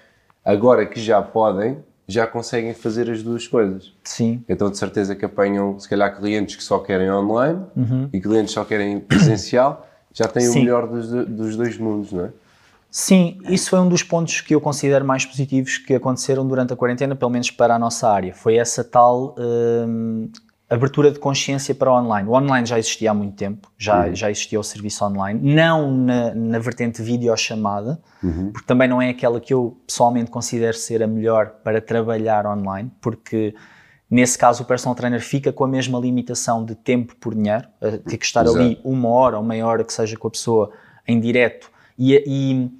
[0.45, 3.93] agora que já podem, já conseguem fazer as duas coisas.
[4.05, 4.43] Sim.
[4.49, 8.09] Então, de certeza que apanham, se calhar, clientes que só querem online uhum.
[8.13, 10.51] e clientes que só querem presencial, já têm Sim.
[10.51, 12.31] o melhor dos, dos, dois mundos, não é?
[12.91, 16.77] Sim, isso foi um dos pontos que eu considero mais positivos que aconteceram durante a
[16.77, 18.35] quarentena, pelo menos para a nossa área.
[18.35, 20.29] Foi essa tal hum,
[20.71, 22.29] abertura de consciência para o online.
[22.29, 24.15] O online já existia há muito tempo, já, uhum.
[24.15, 28.53] já existia o serviço online, não na, na vertente videochamada, uhum.
[28.53, 32.89] porque também não é aquela que eu pessoalmente considero ser a melhor para trabalhar online,
[33.01, 33.53] porque
[34.09, 37.67] nesse caso o personal trainer fica com a mesma limitação de tempo por dinheiro,
[38.07, 38.61] ter que estar Exato.
[38.61, 40.71] ali uma hora ou meia hora que seja com a pessoa
[41.07, 42.71] em direto e, e,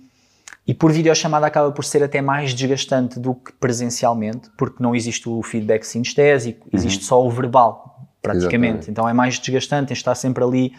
[0.67, 5.29] e por videochamada acaba por ser até mais desgastante do que presencialmente, porque não existe
[5.29, 8.55] o feedback sinestésico, existe só o verbal, praticamente.
[8.67, 8.91] Exatamente.
[8.91, 10.73] Então é mais desgastante estar sempre ali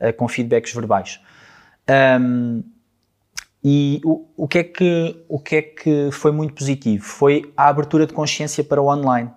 [0.00, 1.20] uh, com feedbacks verbais.
[2.20, 2.62] Um,
[3.62, 7.04] e o, o, que é que, o que é que foi muito positivo?
[7.04, 9.30] Foi a abertura de consciência para o online.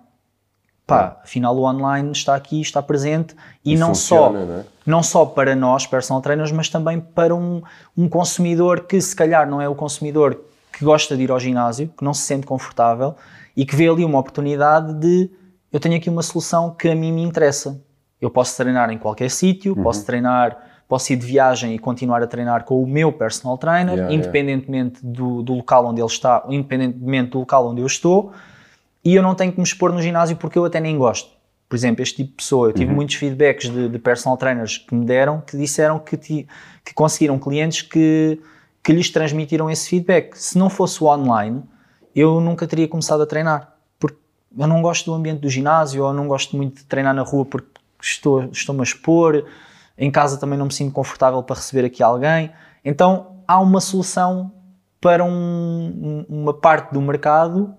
[0.96, 4.66] Pá, afinal o online está aqui, está presente e, E não funciona, só não é?
[4.86, 7.62] não só para nós, personal trainers, mas também para um,
[7.98, 10.40] um consumidor que se calhar não é o consumidor
[10.72, 13.16] que gosta de ir ao ginásio, que não se sente confortável
[13.56, 15.30] e que vê ali uma oportunidade de
[15.72, 17.80] eu tenho aqui uma solução que a mim me interessa.
[18.20, 19.84] Eu posso treinar em qualquer sítio, Uhum.
[19.84, 23.94] posso treinar, posso ir de viagem e continuar a treinar com o meu personal trainer,
[23.96, 24.16] Yeah, yeah.
[24.16, 28.32] independentemente do, do local onde ele está, independentemente do local onde eu estou,
[29.04, 31.30] e eu não tenho que me expor no ginásio porque eu até nem gosto.
[31.68, 32.96] Por exemplo, este tipo de pessoa, eu tive Uhum.
[32.98, 36.48] muitos feedbacks de, de personal trainers que me deram que disseram que, ti-
[36.84, 38.42] que conseguiram clientes que,
[38.84, 40.36] que lhes transmitiram esse feedback.
[40.36, 41.64] Se não fosse o online,
[42.14, 43.74] eu nunca teria começado a treinar.
[43.98, 44.18] Porque
[44.58, 47.46] eu não gosto do ambiente do ginásio, ou não gosto muito de treinar na rua
[47.46, 47.70] porque
[48.02, 49.46] estou, estou-me a expor.
[49.98, 52.52] Em casa também não me sinto confortável para receber aqui alguém.
[52.84, 54.52] Então há uma solução
[55.00, 57.74] para um- um- uma parte do mercado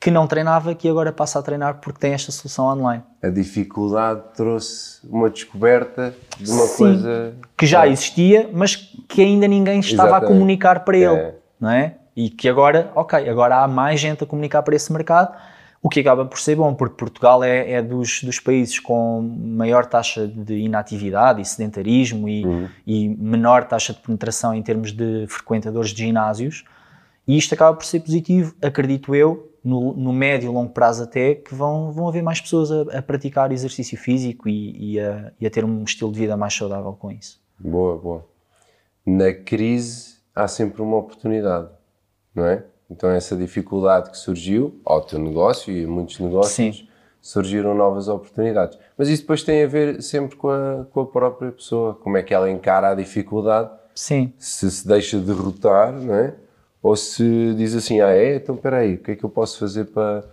[0.00, 3.02] que não treinava que agora passa a treinar porque tem esta solução online.
[3.22, 6.76] A dificuldade trouxe uma descoberta de uma Sim.
[6.78, 7.90] coisa que já É.
[7.90, 10.32] existia, mas que ainda ninguém estava a Exatamente.
[10.32, 11.34] comunicar para ele, É.
[11.60, 11.96] não é?
[12.16, 15.36] E que agora, ok, agora há mais gente a comunicar para esse mercado,
[15.82, 19.84] o que acaba por ser bom, porque Portugal é, é dos, dos países com maior
[19.86, 22.68] taxa de inatividade e sedentarismo e, Uhum.
[22.86, 26.64] e menor taxa de penetração em termos de frequentadores de ginásios,
[27.28, 31.34] e isto acaba por ser positivo, acredito eu, no, no médio e longo prazo até,
[31.34, 35.46] que vão, vão haver mais pessoas a, a praticar exercício físico e, e a, e
[35.46, 37.40] a ter um estilo de vida mais saudável com isso.
[37.58, 38.24] Boa, boa.
[39.04, 41.68] Na crise há sempre uma oportunidade,
[42.34, 42.64] não é?
[42.90, 46.88] Então essa dificuldade que surgiu ao teu negócio e a muitos negócios Sim.
[47.20, 48.78] surgiram novas oportunidades.
[48.96, 52.22] Mas isso depois tem a ver sempre com a, com a própria pessoa, como é
[52.22, 56.34] que ela encara a dificuldade, Sim, se se deixa derrotar, não é?
[56.82, 58.36] Ou se diz assim, ah é?
[58.36, 60.24] Então espera aí, o que é que eu posso fazer para,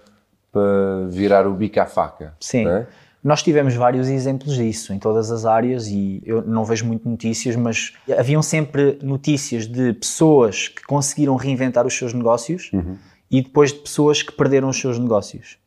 [0.52, 2.34] para virar o bico à faca?
[2.40, 2.68] sim.
[2.68, 2.88] é?
[3.24, 7.58] Nós tivemos vários exemplos disso em todas as áreas e eu não vejo muito notícias,
[7.58, 12.72] mas haviam sempre notícias de pessoas que conseguiram reinventar os seus negócios
[13.30, 15.58] e depois de pessoas que perderam os seus negócios.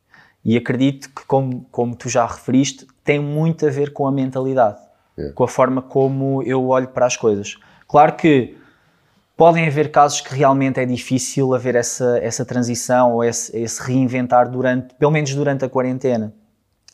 [0.43, 4.79] E acredito que, como, como tu já referiste, tem muito a ver com a mentalidade,
[5.15, 5.29] É.
[5.29, 7.57] com a forma como eu olho para as coisas.
[7.87, 8.57] Claro que
[9.41, 14.47] podem haver casos que realmente é difícil haver essa, essa transição ou esse, esse reinventar
[14.47, 16.31] durante, pelo menos durante a quarentena.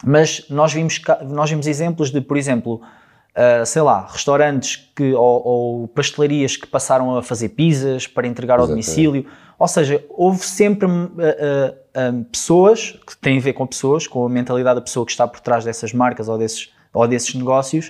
[0.01, 2.81] Mas nós vimos, nós vimos exemplos de, por exemplo,
[3.35, 8.59] ah, sei lá, restaurantes que, ou, ou pastelarias que passaram a fazer pizzas para entregar
[8.59, 8.85] ao Exatamente.
[8.85, 9.25] domicílio.
[9.59, 14.29] Ou seja, houve sempre ah, ah, pessoas que têm a ver com pessoas, com a
[14.29, 17.89] mentalidade da pessoa que está por trás dessas marcas ou desses, ou desses negócios,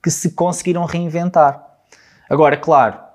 [0.00, 1.60] que se conseguiram reinventar.
[2.30, 3.05] Agora, claro,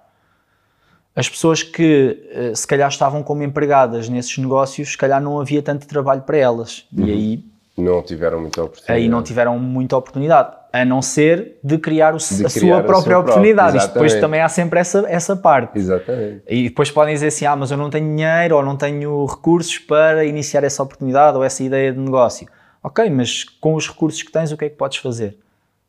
[1.16, 5.62] as pessoas que eh, se calhar estavam como empregadas nesses negócios, se calhar não havia
[5.62, 6.86] tanto trabalho para elas.
[6.96, 7.44] E aí,
[7.78, 9.00] Não tiveram muita oportunidade.
[9.00, 10.56] aí não tiveram muita oportunidade.
[10.74, 13.78] A não ser de criar o, De a criar sua o própria seu oportunidade.
[13.78, 15.78] Isto depois também há sempre essa, essa parte.
[15.78, 16.44] Exatamente.
[16.48, 19.78] E depois podem dizer assim: ah, mas eu não tenho dinheiro ou não tenho recursos
[19.80, 22.48] para iniciar essa oportunidade ou essa ideia de negócio.
[22.82, 25.38] Ok, mas com os recursos que tens, o que é que podes fazer?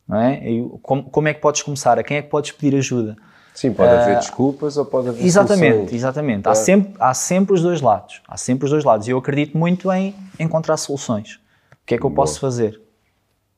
[0.05, 0.49] Não é?
[0.49, 1.97] E como, como é que podes começar?
[1.97, 3.15] A quem é que podes pedir ajuda?
[3.53, 5.93] Sim, pode haver desculpas ou pode haver Exatamente, soluções.
[5.93, 6.47] exatamente.
[6.47, 6.55] Há, É.
[6.55, 8.21] sempre, há sempre os dois lados.
[8.27, 9.07] Há sempre os dois lados.
[9.07, 11.35] E eu acredito muito em encontrar soluções.
[11.73, 12.81] O que é que eu posso fazer?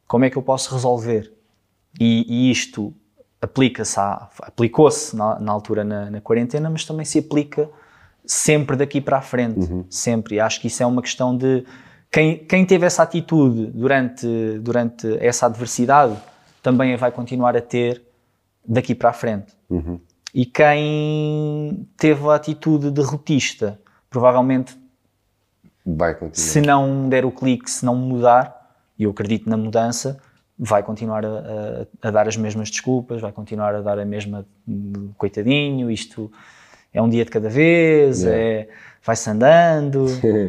[0.07, 1.31] Como é que eu posso resolver?
[1.99, 2.93] E, e isto
[3.41, 7.69] aplica-se aplicou-se na, na altura na, na quarentena, mas também se aplica
[8.25, 9.69] sempre daqui para a frente.
[9.89, 10.35] Sempre.
[10.35, 11.63] E acho que isso é uma questão de
[12.11, 14.27] quem, quem teve essa atitude durante,
[14.59, 16.15] durante essa adversidade
[16.61, 18.01] também a vai continuar a ter
[18.67, 19.54] daqui para a frente.
[20.33, 24.77] E quem teve a atitude derrotista, provavelmente,
[25.85, 26.33] Vai continuar.
[26.35, 30.19] se não der o clique, se não mudar, e eu acredito na mudança,
[30.57, 31.29] vai continuar a,
[32.01, 34.45] a- a dar as mesmas desculpas, vai continuar a dar a mesma
[35.17, 36.31] coitadinho, isto
[36.93, 38.41] é um dia de cada vez, Yeah.
[38.41, 38.69] é,
[39.03, 40.05] vai-se andando,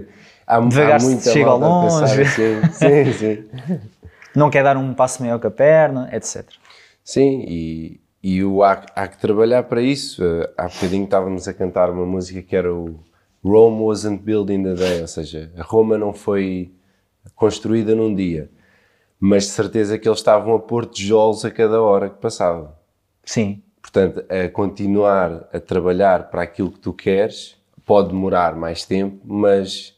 [0.47, 2.23] há, devagar há se chega ao longe.
[2.23, 2.63] assim.
[2.73, 3.45] Sim, sim.
[4.35, 6.45] não quer dar um passo maior que a perna, etc.
[7.05, 10.25] Sim, e, e o, há, há que trabalhar para isso.
[10.25, 12.99] Eh, Há bocadinho estávamos a cantar uma música que era o
[13.45, 16.73] Rome wasn't built in a day, ou seja, a Roma não foi
[17.37, 18.51] construída num dia,
[19.21, 22.77] mas de certeza que eles estavam a pôr tijolos a cada hora que passava.
[23.25, 29.21] Sim, Portanto, a continuar a trabalhar para aquilo que tu queres pode demorar mais tempo,
[29.25, 29.95] mas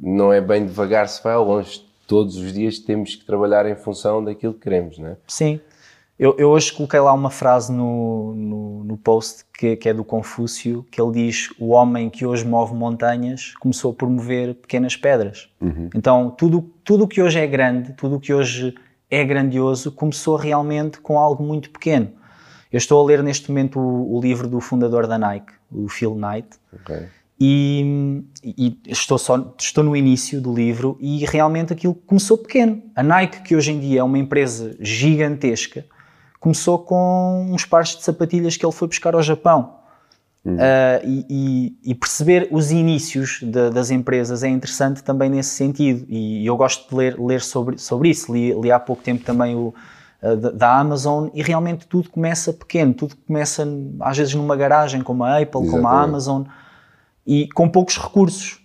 [0.00, 1.84] não é bem devagar se vai ao longe.
[2.06, 5.16] Todos os dias temos que trabalhar em função daquilo que queremos, não é?
[5.26, 5.60] sim.
[6.20, 10.04] Eu, eu hoje coloquei lá uma frase no, no, no post que, que, é do
[10.04, 15.48] Confúcio, que ele diz: O homem que hoje move montanhas começou por mover pequenas pedras.
[15.58, 15.88] Uhum.
[15.94, 18.74] Então, tudo tudo que hoje é grande, tudo que hoje
[19.10, 22.10] é grandioso, começou realmente com algo muito pequeno.
[22.70, 26.14] Eu estou a ler neste momento o, o livro do fundador da Nike, o Phil
[26.14, 26.48] Knight.
[26.82, 27.06] Okay.
[27.40, 32.82] E, e, estou, só, estou no início do livro e realmente aquilo começou pequeno.
[32.94, 35.86] A Nike, que hoje em dia é uma empresa gigantesca,
[36.40, 39.78] começou com uns pares de sapatilhas que ele foi buscar ao Japão.
[40.44, 40.54] Hum.
[40.54, 46.06] Uh, e, e, perceber os inícios de, das empresas é interessante também nesse sentido.
[46.08, 48.32] E eu gosto de ler, ler sobre, sobre isso.
[48.32, 49.74] Li, li há pouco tempo também o
[50.22, 52.94] uh, da Amazon e realmente tudo começa pequeno.
[52.94, 53.68] Tudo começa
[54.00, 55.70] às vezes numa garagem, como a Apple, Exatamente.
[55.70, 56.42] como a Amazon,
[57.26, 58.58] e com poucos recursos.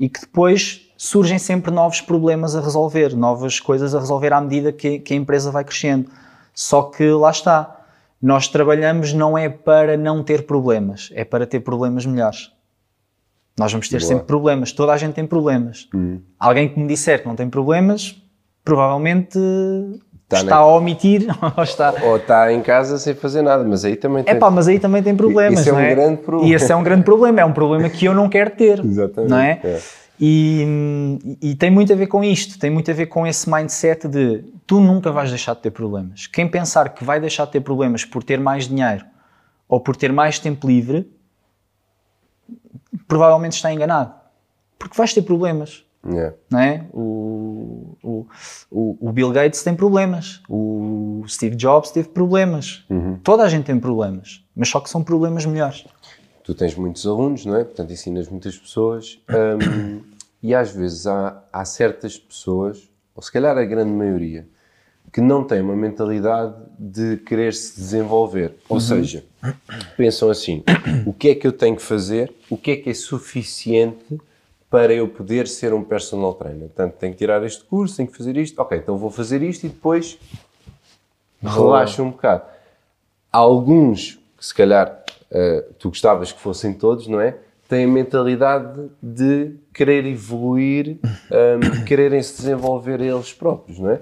[0.00, 4.72] E que depois surgem sempre novos problemas a resolver, novas coisas a resolver à medida
[4.72, 6.10] que, que a empresa vai crescendo.
[6.54, 7.84] Só que lá está,
[8.22, 12.52] nós trabalhamos não é para não ter problemas, é para ter problemas melhores.
[13.58, 14.08] Nós vamos ter Boa.
[14.08, 15.88] sempre problemas, toda a gente tem problemas.
[15.94, 16.20] Hum.
[16.38, 18.16] Alguém que me disser que não tem problemas,
[18.64, 19.38] provavelmente
[20.22, 21.94] está, está a omitir ou está...
[22.02, 24.34] ou está em casa sem fazer nada, mas aí também tem.
[24.34, 25.60] É pá, mas aí também tem problemas.
[25.60, 25.94] Isso é um é?
[25.94, 26.50] grande problema.
[26.50, 28.80] E esse é um grande problema, é um problema que eu não quero ter.
[28.84, 29.30] Exatamente.
[29.30, 29.60] Não é?
[29.62, 29.80] é.
[30.20, 34.06] E, e, tem muito a ver com isto, tem muito a ver com esse mindset
[34.06, 36.26] de tu nunca vais deixar de ter problemas.
[36.28, 39.04] Quem pensar que vai deixar de ter problemas por ter mais dinheiro
[39.68, 41.10] ou por ter mais tempo livre,
[43.08, 44.14] provavelmente está enganado.
[44.78, 45.84] Porque vais ter problemas.
[46.06, 46.36] Yeah.
[46.50, 46.86] Não é?
[48.04, 48.26] o,
[48.70, 53.18] o, o, Bill Gates tem problemas, o Steve Jobs teve problemas, uhum.
[53.22, 55.86] toda a gente tem problemas, mas só que são problemas melhores
[56.44, 57.64] tu tens muitos alunos, não é?
[57.64, 60.02] Portanto, ensinas muitas pessoas um,
[60.42, 64.46] e às vezes há, há certas pessoas, ou se calhar a grande maioria,
[65.10, 68.56] que não têm uma mentalidade de querer se desenvolver.
[68.68, 68.80] Ou uhum.
[68.80, 69.24] seja,
[69.96, 70.62] pensam assim:
[71.06, 72.32] o que é que eu tenho que fazer?
[72.50, 74.20] O que é que é suficiente
[74.68, 76.68] para eu poder ser um personal trainer?
[76.68, 78.60] Portanto, tenho que tirar este curso, tenho que fazer isto.
[78.60, 80.18] Ok, então vou fazer isto e depois
[81.40, 82.42] relaxo um bocado.
[83.32, 87.36] Há alguns que, se calhar, uh, tu gostavas que fossem todos, não é?
[87.68, 94.00] Têm a mentalidade de querer evoluir, um, quererem se desenvolver eles próprios, não é?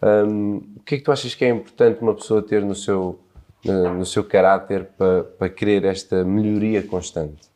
[0.00, 3.20] Um, o que é que tu achas que é importante uma pessoa ter no seu,
[3.64, 7.48] no seu caráter para, para querer esta melhoria constante?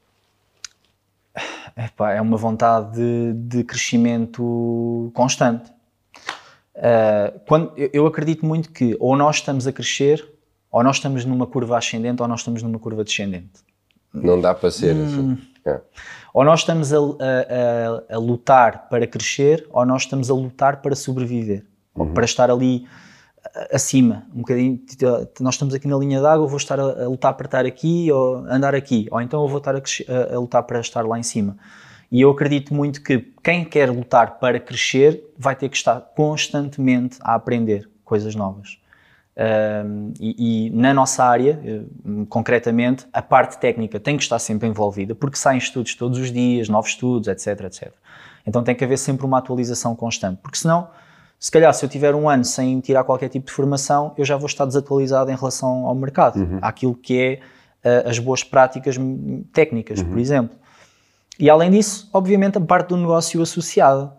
[1.77, 5.71] Epá, é uma vontade de, de crescimento constante.
[6.75, 10.32] Uh, quando, eu acredito muito que ou nós estamos a crescer
[10.73, 13.61] ou nós estamos numa curva ascendente ou nós estamos numa curva descendente.
[14.13, 15.05] Não dá para ser hum.
[15.05, 15.39] assim.
[15.65, 15.81] É.
[16.35, 20.97] Ou nós estamos a, a, a, lutar para crescer ou nós estamos a lutar para
[20.97, 21.65] sobreviver.
[21.95, 22.07] Uhum.
[22.07, 22.87] Ou para estar ali
[23.71, 24.81] acima, um bocadinho.
[25.41, 28.39] Nós estamos aqui na linha d'água, vou estar a, a, lutar para estar aqui ou
[28.47, 29.07] andar aqui.
[29.11, 31.57] Ou então eu vou estar a, a lutar para estar lá em cima.
[32.11, 37.19] E eu acredito muito que quem quer lutar para crescer vai ter que estar constantemente
[37.23, 38.82] a aprender coisas novas.
[39.35, 41.83] Um, e, e, na nossa área, eh,
[42.29, 46.69] concretamente, a parte técnica tem que estar sempre envolvida, porque saem estudos todos os dias,
[46.69, 47.93] novos estudos, etc, etc.
[48.47, 50.89] Então tem que haver sempre uma atualização constante, porque senão,
[51.39, 54.37] se calhar, se eu tiver um ano sem tirar qualquer tipo de formação, eu já
[54.37, 56.59] vou estar desatualizado em relação ao mercado, uhum.
[56.61, 57.41] àquilo que é
[58.05, 58.97] uh, as boas práticas
[59.53, 60.11] técnicas, uhum.
[60.11, 60.57] por exemplo.
[61.39, 64.13] E além disso, obviamente, a parte do negócio associada.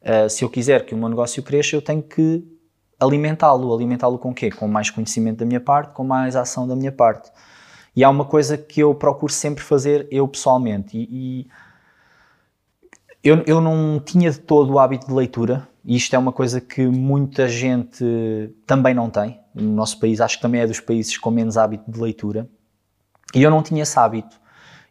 [0.00, 2.44] Uh, se eu quiser que o meu negócio cresça, eu tenho que
[3.02, 3.74] alimentá-lo.
[3.74, 4.50] Alimentá-lo com o quê?
[4.50, 7.30] Com mais conhecimento da minha parte, com mais ação da minha parte.
[7.94, 10.96] E há uma coisa que eu procuro sempre fazer eu pessoalmente.
[10.96, 11.50] E, e
[13.22, 16.60] eu, eu não tinha de todo o hábito de leitura, e isto é uma coisa
[16.60, 18.04] que muita gente
[18.66, 19.40] também não tem.
[19.54, 22.48] No nosso país, acho que também é dos países com menos hábito de leitura.
[23.34, 24.40] E eu não tinha esse hábito.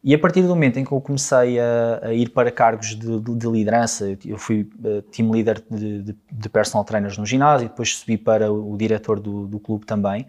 [0.04, 3.20] E a partir do momento em que eu comecei a, a ir para cargos de,
[3.20, 7.98] de, de, liderança, eu fui uh, team leader de, de, personal trainers no ginásio, depois
[7.98, 10.26] subi para o, o diretor do, do, clube também.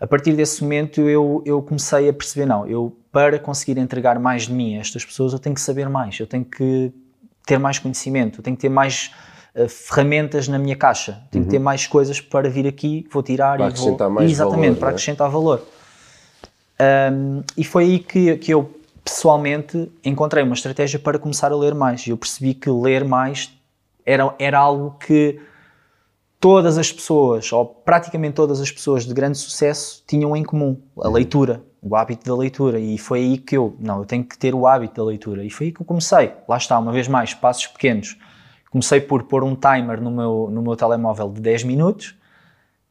[0.00, 4.44] A partir desse momento eu, eu comecei a perceber, não, eu para conseguir entregar mais
[4.44, 6.90] de mim a estas pessoas, eu tenho que saber mais, eu tenho que
[7.44, 9.12] ter mais conhecimento, eu tenho que ter mais
[9.54, 11.50] uh, ferramentas na minha caixa, tenho uhum.
[11.50, 14.10] que ter mais coisas para vir aqui, vou tirar para e vou...
[14.10, 14.90] Mais Exatamente, valor, para é?
[14.92, 15.62] acrescentar valor.
[16.80, 21.74] Um, e foi aí que, que eu pessoalmente encontrei uma estratégia para começar a ler
[21.74, 22.06] mais.
[22.06, 23.52] E eu percebi que ler mais
[24.04, 25.40] era, era algo que
[26.40, 31.08] todas as pessoas, ou praticamente todas as pessoas de grande sucesso, tinham em comum: a
[31.08, 31.14] uhum.
[31.14, 32.78] leitura, o hábito da leitura.
[32.78, 35.44] E foi aí que eu, não, eu tenho que ter o hábito da leitura.
[35.44, 36.32] E foi aí que eu comecei.
[36.48, 38.16] Lá está, uma vez mais, passos pequenos.
[38.70, 42.14] Comecei por pôr um timer no meu, no meu telemóvel de 10 minutos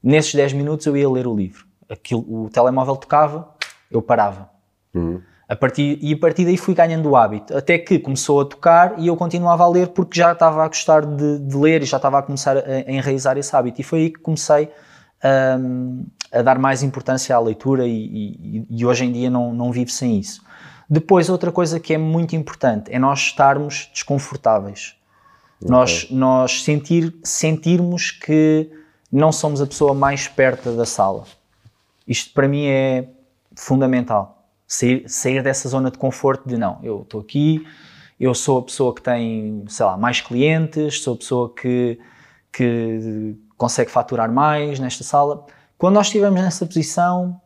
[0.01, 1.65] nesses 10 minutos eu ia ler o livro.
[1.89, 3.53] Aquilo, o telemóvel tocava,
[3.89, 4.49] eu parava.
[4.93, 5.21] Uhum.
[5.51, 8.97] A partir, e a partir daí fui ganhando o hábito, até que começou a tocar
[8.97, 11.97] e eu continuava a ler porque já estava a gostar de, de ler e já
[11.97, 13.81] estava a começar a, a enraizar esse hábito.
[13.81, 14.69] E foi aí que comecei
[15.59, 19.73] um, a dar mais importância à leitura e, e, e, hoje em dia não, não
[19.73, 20.41] vivo sem isso.
[20.89, 24.95] Depois, outra coisa que é muito importante é nós estarmos desconfortáveis.
[25.59, 25.69] Okay.
[25.69, 28.71] Nós, nós sentir, sentirmos que
[29.11, 31.25] não somos a pessoa mais perto da sala.
[32.07, 33.09] Isto para mim é
[33.53, 34.40] fundamental.
[34.71, 37.67] Sair, sair dessa zona de conforto de não, eu estou aqui,
[38.17, 41.99] eu sou a pessoa que tem, sei lá, mais clientes, sou a pessoa que,
[42.53, 45.45] que consegue faturar mais nesta sala.
[45.77, 47.41] Quando nós estivermos nessa posição,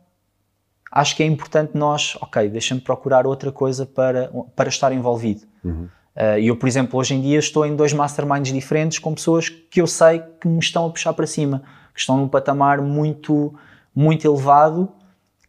[0.92, 5.48] acho que é importante nós, ok, deixa-me procurar outra coisa para, para estar envolvido.
[5.64, 5.88] Uhum.
[6.14, 9.80] Uh, eu, por exemplo, hoje em dia estou em dois masterminds diferentes com pessoas que
[9.80, 13.52] eu sei que me estão a puxar para cima, que estão num patamar muito,
[13.92, 14.92] muito elevado,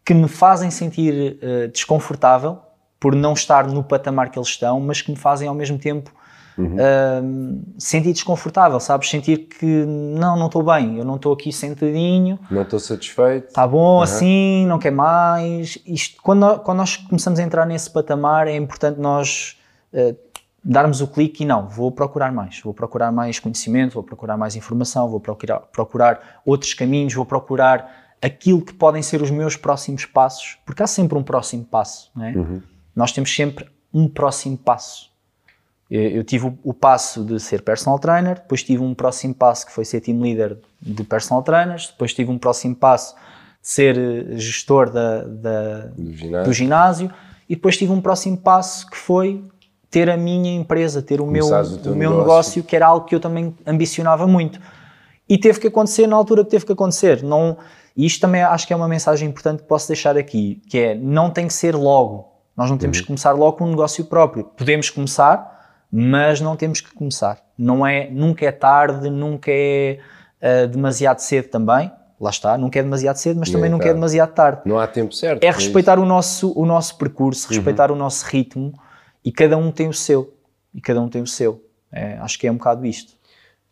[0.08, 2.58] que me fazem sentir uh, desconfortável
[2.98, 6.10] por não estar no patamar que eles estão, mas que me fazem ao mesmo tempo
[6.56, 6.74] Uhum.
[6.74, 9.08] Uh, sentir desconfortável, sabes?
[9.08, 12.36] Sentir que não, não estou bem, eu não estou aqui sentadinho.
[12.50, 13.46] Não estou satisfeito.
[13.46, 14.02] Está bom uhum.
[14.02, 15.78] assim, não quer mais.
[15.86, 19.56] Isto, quando, nós, quando nós começamos a entrar nesse patamar, é importante nós
[19.92, 20.16] uh,
[20.64, 24.56] darmos o clique e não, vou procurar mais, vou procurar mais conhecimento, vou procurar mais
[24.56, 30.04] informação, vou procurar, procurar outros caminhos, vou procurar aquilo que podem ser os meus próximos
[30.04, 32.32] passos, porque há sempre um próximo passo, não é?
[32.32, 32.62] Uhum.
[32.94, 35.08] Nós temos sempre um próximo passo.
[35.90, 39.72] Eu tive o, o, passo de ser personal trainer, depois tive um próximo passo que
[39.72, 43.20] foi ser team leader de personal trainers, depois tive um próximo passo de
[43.62, 46.44] ser eh, gestor da, da do, ginásio.
[46.44, 47.14] do, ginásio.
[47.48, 49.42] e depois tive um próximo passo que foi
[49.90, 52.18] ter a minha empresa, ter o meu, o, o meu negócio.
[52.18, 54.60] negócio, que era algo que eu também ambicionava muito.
[55.26, 57.22] E teve que acontecer na altura que teve que acontecer.
[57.22, 57.56] Não,
[57.98, 60.94] e isto também acho que é uma mensagem importante que posso deixar aqui, que é,
[60.94, 62.28] não tem que ser logo.
[62.56, 63.02] Nós não temos uhum.
[63.02, 64.44] que começar logo com um negócio próprio.
[64.44, 67.42] Podemos começar, mas não temos que começar.
[67.58, 69.98] Não é, nunca é tarde, nunca é
[70.40, 71.90] uh, demasiado cedo também.
[72.20, 74.60] Lá está, nunca é demasiado cedo, mas também é nunca é demasiado tarde.
[74.64, 75.42] Não há tempo certo.
[75.42, 77.56] É respeitar o nosso, o nosso percurso, uhum.
[77.56, 77.96] respeitar uhum.
[77.96, 78.74] o nosso ritmo
[79.24, 80.36] e cada um tem o seu.
[80.72, 81.64] E cada um tem o seu.
[81.90, 83.17] É, acho que é um bocado isto.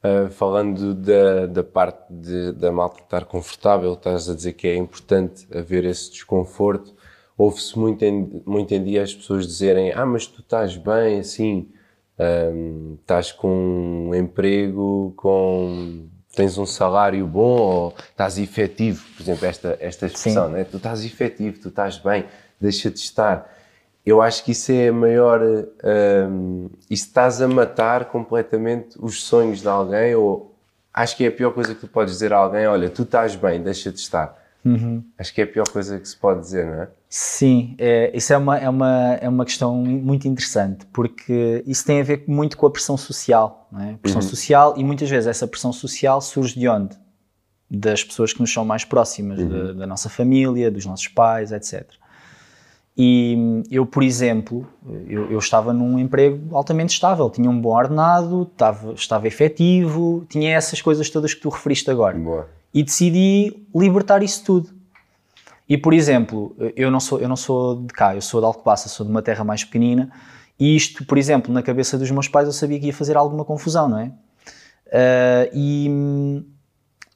[0.06, 4.76] Uh, falando da, da parte de, da malta estar confortável, estás a dizer que é
[4.76, 6.94] importante haver esse desconforto.
[7.36, 11.70] Ouve-se muito em, muito em dia as pessoas dizerem: Ah, mas tu estás bem assim,
[12.18, 19.46] um, estás com um emprego, com tens um salário bom ou estás efetivo, por exemplo,
[19.46, 20.64] esta, esta expressão, né?
[20.64, 22.26] tu estás efetivo, tu estás bem,
[22.60, 23.55] deixa de estar.
[24.06, 25.40] Eu acho que isso é a maior.
[25.42, 30.54] Um, isso estás a matar completamente os sonhos de alguém, ou
[30.94, 33.34] acho que é a pior coisa que tu podes dizer a alguém: olha, tu estás
[33.34, 34.40] bem, deixa de estar.
[34.64, 35.02] Uhum.
[35.18, 36.88] Acho que é a pior coisa que se pode dizer, não é?
[37.08, 42.00] Sim, é, isso é uma, é, uma, é uma questão muito interessante, porque isso tem
[42.00, 43.68] a ver muito com a pressão social.
[43.72, 43.96] Não é?
[44.02, 44.28] Pressão uhum.
[44.28, 46.96] social, e muitas vezes essa pressão social surge de onde?
[47.68, 49.48] Das pessoas que nos são mais próximas, uhum.
[49.48, 51.88] da, da nossa família, dos nossos pais, etc.
[52.98, 54.66] E eu, por exemplo,
[55.06, 60.56] eu, eu, estava num emprego altamente estável, tinha um bom ordenado, estava, estava efetivo, tinha
[60.56, 62.16] essas coisas todas que tu referiste agora.
[62.16, 64.68] Boa e decidi libertar isso tudo.
[65.66, 68.86] E, por exemplo, eu não sou, eu não sou de cá, eu sou de Alcobaça,
[68.90, 70.10] sou de uma terra mais pequenina,
[70.60, 73.46] e isto, por exemplo, na cabeça dos meus pais eu sabia que ia fazer alguma
[73.46, 74.12] confusão, não é?
[74.88, 76.44] Uh, e,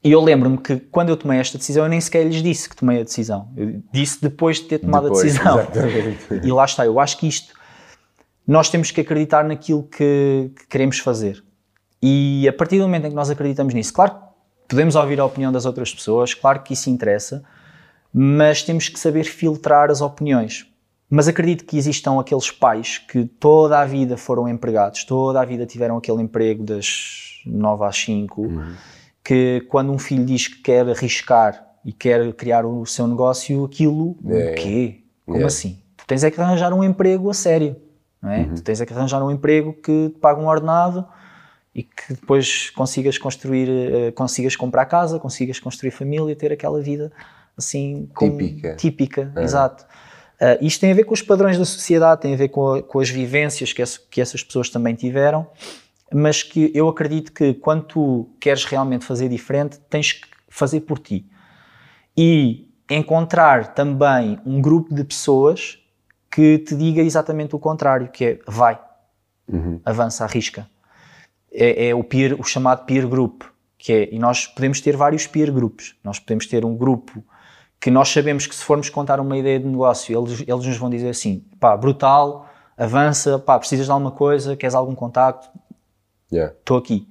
[0.03, 2.75] e, eu lembro-me que quando eu tomei esta decisão, eu nem sequer lhes disse que
[2.75, 3.49] tomei a decisão.
[3.55, 5.59] Eu disse depois de ter tomado depois, a decisão.
[5.59, 6.41] Exatamente.
[6.47, 7.53] E lá está, eu acho que isto,
[8.47, 11.43] nós temos que acreditar naquilo que, que queremos fazer.
[12.01, 14.31] E a partir do momento em que nós acreditamos nisso, claro
[14.71, 17.43] Podemos ouvir a opinião das outras pessoas, claro que isso interessa,
[18.13, 20.65] mas temos que saber filtrar as opiniões.
[21.09, 25.65] Mas acredito que existam aqueles pais que toda a vida foram empregados, toda a vida
[25.65, 28.73] tiveram aquele emprego das 9 às 5, uhum.
[29.23, 34.17] Que quando um filho diz que quer arriscar e quer criar o seu negócio, aquilo,
[34.27, 34.51] é.
[34.51, 35.03] o quê?
[35.25, 35.45] Como é.
[35.45, 35.79] assim?
[35.97, 37.75] Tu tens é que arranjar um emprego a sério,
[38.21, 38.39] não é?
[38.39, 38.55] Uhum.
[38.55, 41.07] Tu tens é que arranjar um emprego que te paga um ordenado
[41.73, 47.11] e que depois consigas construir, uh, consigas comprar casa, consigas construir família, ter aquela vida
[47.57, 49.43] assim típica, típica uhum.
[49.43, 49.85] exato.
[50.41, 52.81] Uh, isto tem a ver com os padrões da sociedade, tem a ver com, a,
[52.83, 55.47] com as vivências que, essa, que essas pessoas também tiveram,
[56.13, 60.99] mas que eu acredito que quando tu queres realmente fazer diferente, tens que fazer por
[60.99, 61.25] ti.
[62.17, 65.79] E encontrar também um grupo de pessoas
[66.29, 68.79] que te diga exatamente o contrário, que é vai,
[69.47, 69.79] uhum.
[69.85, 70.67] avança, arrisca
[71.51, 73.43] é, é, o, peer, o chamado peer group,
[73.77, 77.23] que é, e nós podemos ter vários peer grupos, nós podemos ter um grupo
[77.79, 80.89] que nós sabemos que se formos contar uma ideia de negócio, eles, eles nos vão
[80.89, 82.47] dizer assim, pá, brutal,
[82.77, 85.49] avança, pá, precisas de alguma coisa, queres algum contacto,
[86.31, 86.85] estou Yeah.
[86.85, 87.07] aqui.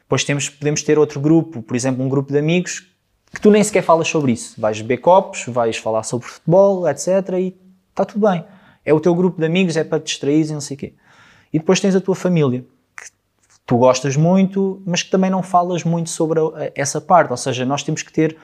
[0.00, 2.88] Depois temos, podemos ter outro grupo, por exemplo, um grupo de amigos
[3.34, 4.60] que tu nem sequer falas sobre isso.
[4.60, 7.06] Vais beber copos, vais falar sobre futebol, etc.
[7.38, 7.56] e
[7.90, 8.44] está tudo bem.
[8.84, 10.94] É o teu grupo de amigos, é para te distrair e não sei o quê.
[11.52, 12.60] E depois tens a tua família,
[12.96, 13.06] que
[13.66, 17.30] tu gostas muito, mas que também não falas muito sobre a- essa parte.
[17.30, 18.36] Ou seja, nós temos que ter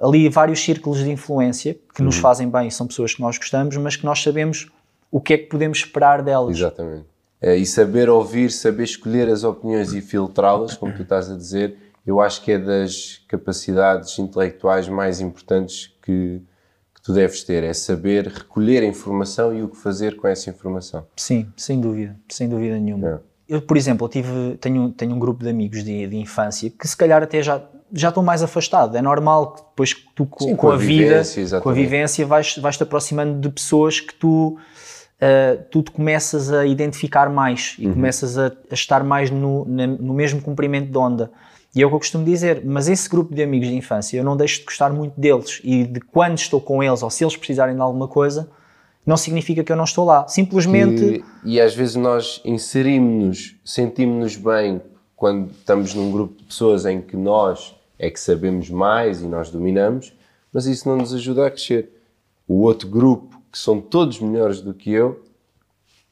[0.00, 3.94] ali vários círculos de influência que nos fazem bem, são pessoas que nós gostamos, mas
[3.94, 4.68] que nós sabemos
[5.12, 6.56] o que é que podemos esperar delas.
[6.56, 7.04] Exatamente.
[7.46, 11.76] É, e saber ouvir, saber escolher as opiniões e filtrá-las, como tu estás a dizer,
[12.06, 16.40] eu acho que é das capacidades intelectuais mais importantes que,
[16.94, 17.62] que tu deves ter.
[17.62, 21.06] É saber recolher a informação e o que fazer com essa informação.
[21.16, 23.08] Sim, sem dúvida, sem dúvida nenhuma.
[23.08, 23.56] É.
[23.56, 26.88] Eu, por exemplo, eu tive, tenho, tenho um grupo de amigos de, de infância que
[26.88, 28.96] se calhar até já, já estão mais afastados.
[28.96, 31.78] É normal que depois que tu com, Sim, com a, vida, vivência, com a exatamente.
[31.78, 34.56] vivência, vais, vais te aproximando de pessoas que tu,
[35.20, 37.90] ah, tu te começas a identificar mais Uhum.
[37.90, 41.30] e começas a, a estar mais no, na- no mesmo comprimento de onda.
[41.76, 44.22] E é o que eu costumo dizer, mas esse grupo de amigos de infância, eu
[44.24, 47.36] não deixo de gostar muito deles e de quando estou com eles ou se eles
[47.36, 48.48] precisarem de alguma coisa,
[49.04, 50.26] não significa que eu não estou lá.
[50.28, 54.80] Simplesmente E, e às vezes nós inserimos-nos, sentimos-nos bem
[55.16, 59.50] quando estamos num grupo de pessoas em que nós é que sabemos mais e nós
[59.50, 60.12] dominamos,
[60.52, 61.88] mas isso não nos ajuda a crescer.
[62.46, 65.22] O outro grupo, que são todos melhores do que eu,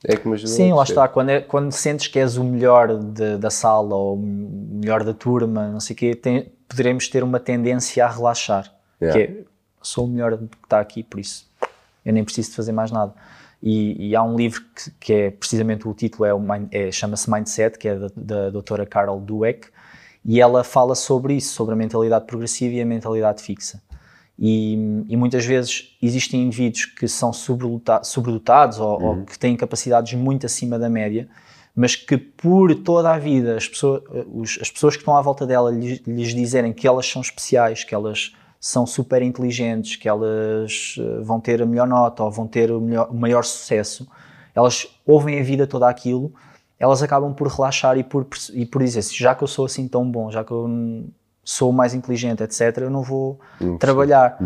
[0.05, 1.09] é que me ajuda a Sim, lá está.
[1.09, 5.12] Quando, é- quando sentes que és o melhor de- da sala ou o melhor da
[5.12, 8.72] turma, não sei o quê, tem- poderemos ter uma tendência a relaxar.
[9.03, 9.20] Yeah.
[9.26, 9.45] Que é,
[9.82, 11.51] sou o melhor que está aqui, por isso
[12.05, 13.12] eu nem preciso de fazer mais nada.
[13.61, 16.30] E, e há um livro que, que é precisamente o título é,
[16.70, 19.66] é- chama-se Mindset, que é da, da doutora Carol Dweck,
[20.24, 23.82] e ela fala sobre isso, sobre a mentalidade progressiva e a mentalidade fixa.
[24.45, 30.45] E, e muitas vezes existem indivíduos que são sobredotados ou, ou que têm capacidades muito
[30.47, 31.28] acima da média,
[31.76, 35.47] mas que por toda a vida as pessoas, os- as pessoas que estão à volta
[35.47, 40.97] dela lhes, lhes dizerem que elas são especiais, que elas são super inteligentes, que elas
[40.99, 44.09] eh, vão ter a melhor nota ou vão ter o, melhor- o maior sucesso,
[44.55, 46.32] elas ouvem a vida toda aquilo,
[46.78, 50.09] elas acabam por relaxar e por, e por dizer já que eu sou assim tão
[50.11, 50.68] bom, já que eu
[51.45, 53.38] sou mais inteligente, etc., eu não vou
[53.78, 54.38] trabalhar.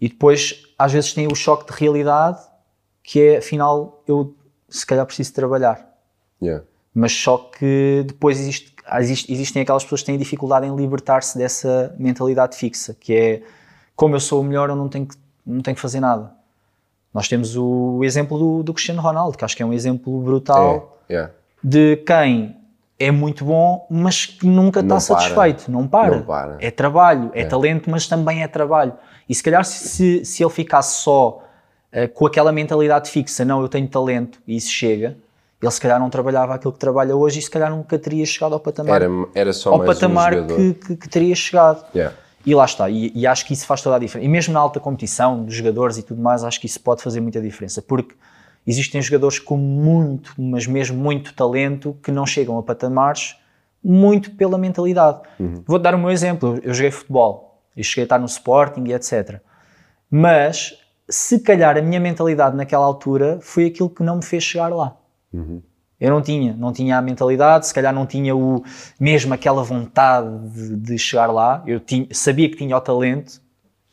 [0.00, 2.38] E depois, às vezes, tem o choque de realidade
[3.02, 4.34] que é, afinal, eu
[4.68, 5.92] se calhar preciso trabalhar
[6.42, 6.62] Yeah.
[6.94, 11.94] mas só que depois existe, existe- existem aquelas pessoas que têm dificuldade em libertar-se dessa
[11.98, 13.42] mentalidade fixa, que é
[13.96, 16.32] como eu sou o melhor, eu não tenho que, não tenho que fazer nada.
[17.14, 20.98] Nós temos o exemplo do, do Cristiano Ronaldo, que acho que é um exemplo brutal
[21.08, 21.32] É, yeah.
[21.62, 22.56] de quem
[22.98, 26.16] é muito bom, mas que nunca está satisfeito, não para.
[26.16, 26.56] Não para.
[26.60, 28.92] É trabalho, é, talento, mas também é trabalho.
[29.28, 31.42] E se calhar se, se, ele ficasse só
[31.90, 35.16] eh, com aquela mentalidade fixa, não, eu tenho talento e isso chega,
[35.60, 38.52] ele se calhar não trabalhava aquilo que trabalha hoje e se calhar nunca teria chegado
[38.52, 40.56] ao patamar, Era, era só ao mais um patamar jogador.
[40.56, 41.84] que, que- que teria chegado.
[41.94, 42.14] Yeah.
[42.46, 44.26] E lá está, e, e acho que isso faz toda a diferença.
[44.26, 47.20] E mesmo na alta competição, dos jogadores e tudo mais, acho que isso pode fazer
[47.22, 48.14] muita diferença, porque
[48.66, 53.36] existem jogadores com muito, mas mesmo muito talento, que não chegam a patamares
[53.82, 55.20] muito pela mentalidade.
[55.66, 58.92] Vou dar o meu exemplo, eu joguei futebol, e cheguei a estar no Sporting e
[58.94, 59.40] etc.
[60.10, 60.74] Mas,
[61.08, 64.96] se calhar a minha mentalidade naquela altura foi aquilo que não me fez chegar lá.
[66.00, 68.62] Eu não tinha, não tinha a mentalidade, se calhar não tinha o,
[69.00, 71.62] mesmo aquela vontade de, de chegar lá.
[71.66, 73.40] Eu tinha- sabia que tinha o talento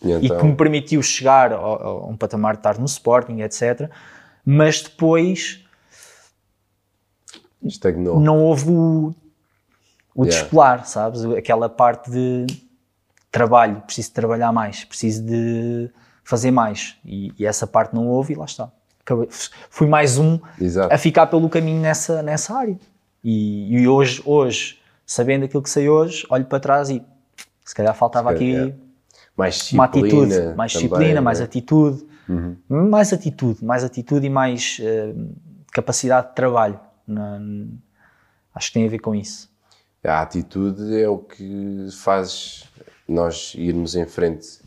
[0.03, 3.39] E e então, que me permitiu chegar ao- a, um patamar de estar no Sporting,
[3.41, 3.89] etc.
[4.45, 5.63] Mas depois
[7.63, 8.19] estagnou.
[8.19, 9.13] não houve o,
[10.15, 10.41] o Yeah.
[10.43, 11.23] descolar, sabes?
[11.25, 12.45] Aquela parte de
[13.31, 15.89] trabalho, preciso de trabalhar mais, preciso de
[16.23, 16.95] fazer mais.
[17.05, 18.69] E, e essa parte não houve e lá está.
[19.01, 19.29] Acabei-
[19.69, 20.93] fui mais um Exato.
[20.93, 22.77] a ficar pelo caminho nessa, nessa área.
[23.23, 27.01] E, e hoje, hoje, sabendo aquilo que sei hoje, olho para trás e
[27.63, 28.73] se calhar faltava Se aqui calhar,
[29.37, 31.45] Mais uma atitude, mais também, disciplina, mais né?
[32.37, 35.13] Atitude, mais atitude, mais atitude e mais eh,
[35.71, 36.79] capacidade de trabalho.
[37.07, 37.39] Na-
[38.53, 39.49] acho que tem a ver com isso.
[40.03, 42.65] A atitude é o que faz
[43.07, 44.59] nós irmos em frente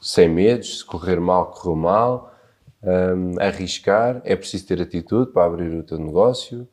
[0.00, 2.34] sem medos, se correr mal, correu mal,
[2.82, 4.20] hum, arriscar.
[4.24, 6.66] É preciso ter atitude para abrir o teu negócio,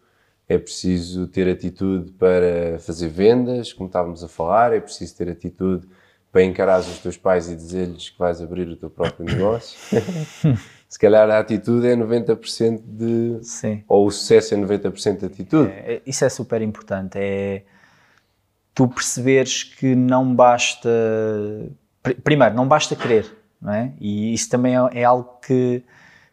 [0.48, 5.88] é preciso ter atitude para fazer vendas, como estávamos a falar, é preciso ter atitude
[6.32, 9.78] para encarar os teus pais e dizer-lhes que vais abrir o teu próprio negócio.
[10.88, 13.40] se calhar a atitude é 90% de.
[13.44, 13.84] Sim.
[13.88, 15.70] ou o sucesso é 90% de atitude.
[15.72, 17.18] É, Isso é super importante.
[17.18, 17.64] É,
[18.74, 20.90] tu perceberes que não basta.
[22.24, 23.26] Primeiro, não basta querer,
[23.62, 23.92] não é?
[24.00, 25.84] E isso também é, é algo que,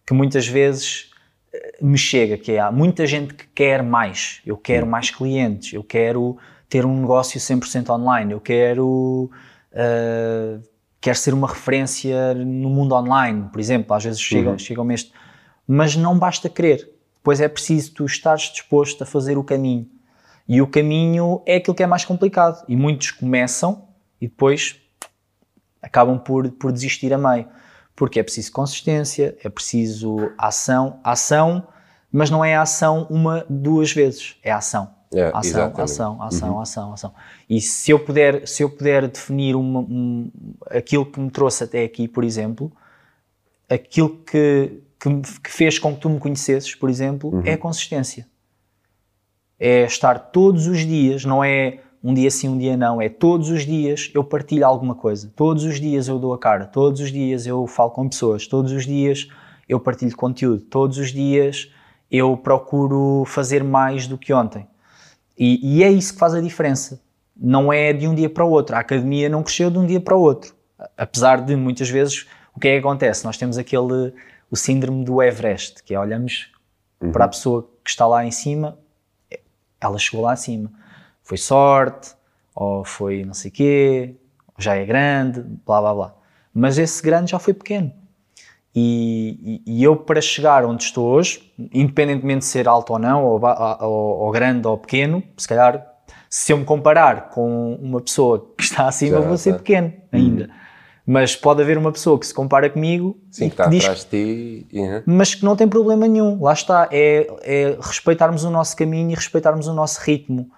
[0.07, 1.11] que muitas vezes
[1.53, 4.41] eh, me chega, que é, há muita gente que quer mais.
[4.47, 6.39] Eu quero mais clientes, eu quero
[6.69, 9.31] ter um negócio 100% online, eu quero,
[9.77, 10.63] uh,
[11.01, 13.95] quero ser uma referência no mundo online, por exemplo.
[13.95, 14.59] Às vezes chegam, uhum.
[14.59, 15.13] chegam este.
[15.67, 16.91] Mas não basta querer.
[17.17, 19.89] Depois é preciso tu estares disposto a fazer o caminho.
[20.49, 22.65] E o caminho é aquilo que é mais complicado.
[22.69, 23.89] E muitos começam
[24.21, 24.81] e depois
[25.83, 27.47] acabam por, por desistir a meio.
[27.95, 31.01] Porque é preciso consistência, é preciso ação.
[31.03, 31.67] Ação,
[32.13, 34.37] mas não é ação uma, duas vezes.
[34.43, 34.96] É ação.
[35.17, 36.61] É, ação, ação, ação, uhum.
[36.61, 37.15] ação, ação.
[37.49, 40.31] E se eu puder, se eu puder definir uma, um,
[40.69, 42.71] aquilo que me trouxe até aqui, por exemplo,
[43.67, 47.43] aquilo que, que, que fez com que tu me conhecesses, por exemplo, uhum.
[47.47, 48.27] é a consistência.
[49.59, 53.49] É estar todos os dias, não é um dia sim, um dia não, é todos
[53.49, 57.11] os dias eu partilho alguma coisa, todos os dias eu dou a cara, todos os
[57.11, 59.29] dias eu falo com pessoas, todos os dias
[59.67, 61.73] eu partilho conteúdo, todos os dias
[62.11, 64.69] eu procuro fazer mais do que ontem.
[65.39, 67.01] E, e, é isso que faz a diferença.
[67.37, 68.75] Não é de um dia para o outro.
[68.75, 70.55] A academia não cresceu de um dia para o outro.
[70.97, 73.25] Apesar de muitas vezes o que é que acontece?
[73.25, 74.15] Nós temos aquele
[74.51, 76.51] o síndrome do Everest, que é olhamos
[77.01, 77.13] uhum.
[77.13, 78.79] para a pessoa que está lá em cima,
[79.81, 80.71] ela chegou lá acima.
[81.23, 82.15] Foi sorte,
[82.55, 84.15] ou foi não sei quê,
[84.59, 86.15] já é grande, blá blá blá.
[86.55, 87.93] Mas esse grande já foi pequeno.
[88.79, 93.25] E, e, e, eu, para chegar onde estou hoje, independentemente de ser alto ou não,
[93.25, 93.41] ou,
[93.81, 95.83] ou, ou, grande ou pequeno, se calhar,
[96.29, 100.45] se eu me comparar com uma pessoa que está acima, Já, vou ser pequeno ainda.
[100.45, 100.51] Uhum.
[101.07, 104.05] Mas pode haver uma pessoa que se compara comigo Sim, e que, que diz, atrás
[104.05, 105.03] de ti, uhum.
[105.07, 106.43] mas que não tem problema nenhum.
[106.43, 110.51] Lá está, é, é, respeitarmos o nosso caminho e respeitarmos o nosso ritmo.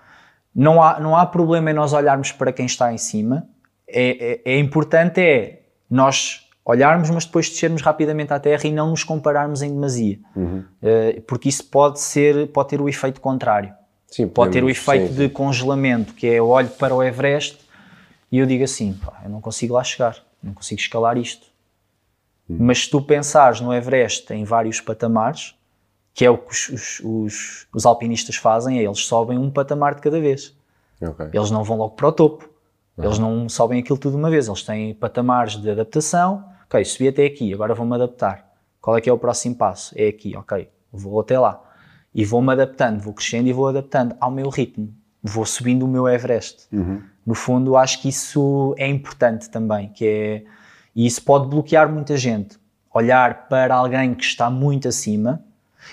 [0.53, 3.47] Não há, não há problema em nós olharmos para quem está em cima.
[3.87, 8.91] É, é, é importante é nós olharmos, mas depois descermos rapidamente à terra e não
[8.91, 10.19] nos compararmos em demasia.
[10.37, 10.63] Uhum.
[10.83, 13.73] Uh, porque isso pode, ser, pode ter o efeito contrário.
[14.07, 17.59] Sim, pode ter o efeito sim, de congelamento, que é eu olho para o Everest
[18.31, 21.47] e eu digo assim, pá, eu não consigo lá chegar, não consigo escalar isto.
[22.47, 22.59] Uhum.
[22.61, 25.55] Mas se tu pensares no Everest em vários patamares,
[26.13, 29.95] que é o que os, os, os, os alpinistas fazem, é eles sobem um patamar
[29.95, 30.55] de cada vez.
[31.01, 31.31] Okay.
[31.33, 32.51] Eles não vão logo para o topo.
[32.97, 33.05] Uhum.
[33.05, 34.49] Eles não sobem aquilo tudo de uma vez.
[34.49, 38.47] Eles têm patamares de adaptação ok, subi até aqui, agora vou-me adaptar.
[38.81, 39.95] Qual é que é o próximo passo?
[39.99, 41.63] É aqui, ok, vou até lá.
[42.15, 44.95] E vou-me adaptando, vou crescendo e vou adaptando ao meu ritmo.
[45.23, 46.67] Vou subindo o meu Everest.
[46.73, 47.03] Uhum.
[47.27, 50.45] No fundo, acho que isso é importante também, que é,
[50.95, 52.59] e isso pode bloquear muita gente.
[52.95, 55.45] Olhar para alguém que está muito acima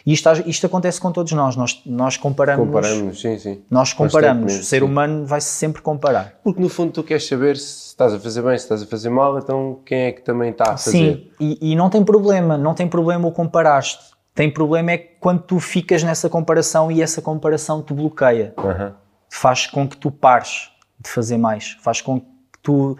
[0.05, 1.55] e isto, isto, acontece com todos nós.
[1.55, 2.65] Nós, nós comparamos.
[2.65, 3.61] Comparamos, sim, sim.
[3.69, 4.59] Nós comparamos.
[4.59, 6.39] O ser humano vai -se sempre comparar.
[6.43, 9.09] Porque no fundo tu queres saber se estás a fazer bem, se estás a fazer
[9.09, 10.91] mal, então quem é que também está a fazer?
[10.91, 12.57] Sim, e, e não tem problema.
[12.57, 14.15] Não tem problema o comparar-te.
[14.33, 18.53] Tem problema é quando tu ficas nessa comparação e essa comparação te bloqueia.
[18.57, 18.91] Uhum.
[19.29, 21.77] Faz com que tu pares de fazer mais.
[21.81, 22.27] Faz com que
[22.61, 22.97] tu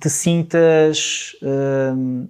[0.00, 1.32] te sintas.
[1.42, 2.28] Hum,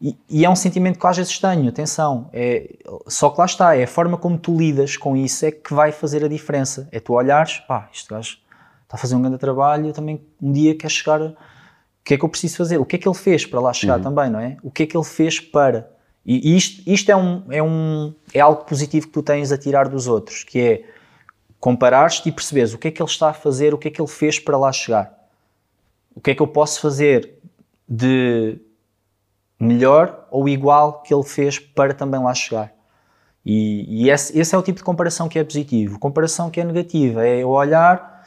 [0.00, 2.28] e, e, é um sentimento que às vezes tenho, atenção.
[2.32, 2.76] É,
[3.06, 5.92] só que lá está, é a forma como tu lidas com isso é que vai
[5.92, 6.88] fazer a diferença.
[6.92, 8.38] É tu olhares, pá, este gajo
[8.82, 11.20] está a fazer um grande trabalho, eu também um dia quero chegar.
[11.22, 11.34] O
[12.04, 12.78] que é que eu preciso fazer?
[12.78, 14.02] O que é que ele fez para lá chegar uhum.
[14.02, 14.56] também, não é?
[14.62, 15.90] O que é que ele fez para.
[16.26, 19.88] E isto, isto é, um, é, um, é algo positivo que tu tens a tirar
[19.88, 20.84] dos outros, que é
[21.60, 24.00] comparares-te e perceberes o que é que ele está a fazer, o que é que
[24.00, 25.12] ele fez para lá chegar.
[26.14, 27.34] O que é que eu posso fazer
[27.88, 28.58] de
[29.58, 32.72] melhor ou igual que ele fez para também lá chegar.
[33.44, 35.98] E, e esse, esse, é o tipo de comparação que é positivo.
[35.98, 38.22] Comparação que é negativa é eu olhar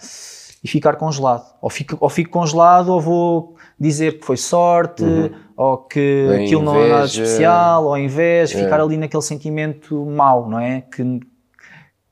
[0.63, 1.43] e ficar congelado.
[1.59, 5.31] Ou fico, ou fico congelado ou vou dizer que foi sorte, uhum.
[5.55, 8.63] ou que aquilo não é nada especial, ou em vez é.
[8.63, 10.81] ficar ali naquele sentimento mau, não é?
[10.81, 11.19] Que,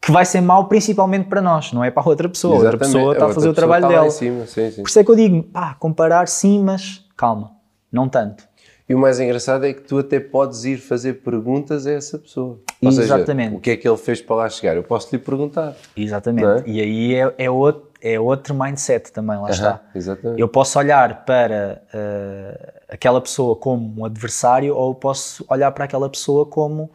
[0.02, 2.56] que vai ser mau principalmente para nós, não é para a outra pessoa.
[2.56, 2.84] Exatamente.
[2.84, 4.10] A outra pessoa está a fazer o trabalho dela.
[4.10, 4.82] Cima, sim, sim.
[4.82, 7.52] Por isso é que eu digo, pá, comparar sim, mas calma,
[7.92, 8.48] não tanto.
[8.88, 12.60] E o mais engraçado é que tu até podes ir fazer perguntas a essa pessoa.
[12.82, 13.48] Ou Exatamente.
[13.48, 14.76] Seja, o que é que ele fez para lá chegar?
[14.76, 15.76] Eu posso lhe perguntar.
[15.98, 16.70] Exatamente.
[16.70, 16.72] É?
[16.72, 19.82] E aí é, é, outro, é outro mindset também, lá uh -huh, está.
[19.96, 20.40] Exatamente.
[20.40, 26.08] Eu posso olhar para uh, aquela pessoa como um adversário ou posso olhar para aquela
[26.08, 26.92] pessoa como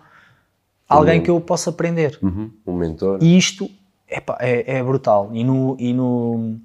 [0.88, 2.16] alguém um, que eu possa aprender.
[2.22, 3.18] Uh -huh, um mentor.
[3.20, 3.68] E isto
[4.38, 5.30] é, é brutal.
[5.32, 6.56] E no, e no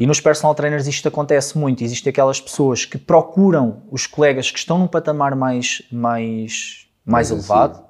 [0.00, 1.84] e nos personal trainers isto acontece muito.
[1.84, 7.74] Existem aquelas pessoas que procuram os colegas que estão num patamar mais, mais, mais elevado,
[7.74, 7.84] assim.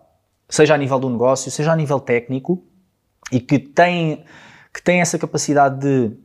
[0.48, 2.64] seja a nível do negócio, seja a nível técnico,
[3.30, 4.24] e que têm,
[4.74, 6.16] que tem essa capacidade de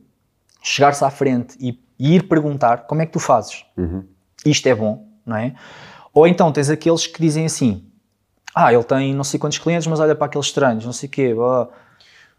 [0.60, 3.64] chegar-se à frente e, e, ir perguntar como é que tu fazes.
[3.76, 4.04] Uhum.
[4.44, 5.54] Isto é bom, não é?
[6.12, 7.88] Ou então tens aqueles que dizem assim:
[8.52, 11.12] Ah, ele tem não sei quantos clientes, mas olha para aqueles estranhos, não sei o
[11.12, 11.32] quê.
[11.32, 11.68] Oh.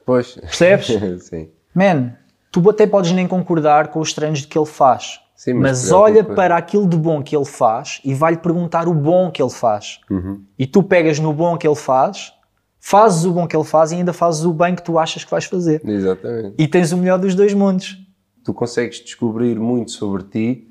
[0.05, 0.35] Pois.
[0.35, 0.87] Percebes?
[1.23, 1.49] Sim.
[1.73, 2.17] Man,
[2.61, 5.19] tu até podes nem concordar com os treinos que ele faz.
[5.35, 8.93] Sim, mas, mas olha para aquilo de bom que ele faz e vai-lhe perguntar o
[8.93, 9.99] bom que ele faz.
[10.09, 10.43] Uhum.
[10.57, 12.33] E tu pegas no bom que ele faz,
[12.79, 15.29] fazes o bom que ele faz e ainda fazes o bem que tu achas que
[15.29, 15.81] vais fazer.
[15.87, 16.55] Exatamente.
[16.57, 17.97] E tens o melhor dos dois mundos.
[18.43, 20.67] Tu consegues descobrir muito sobre ti,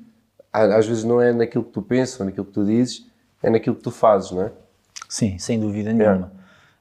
[0.51, 3.05] às vezes não é naquilo que tu pensas ou naquilo que tu dizes,
[3.41, 4.51] é naquilo que tu fazes, não é?
[5.07, 6.33] Sim, sem dúvida nenhuma.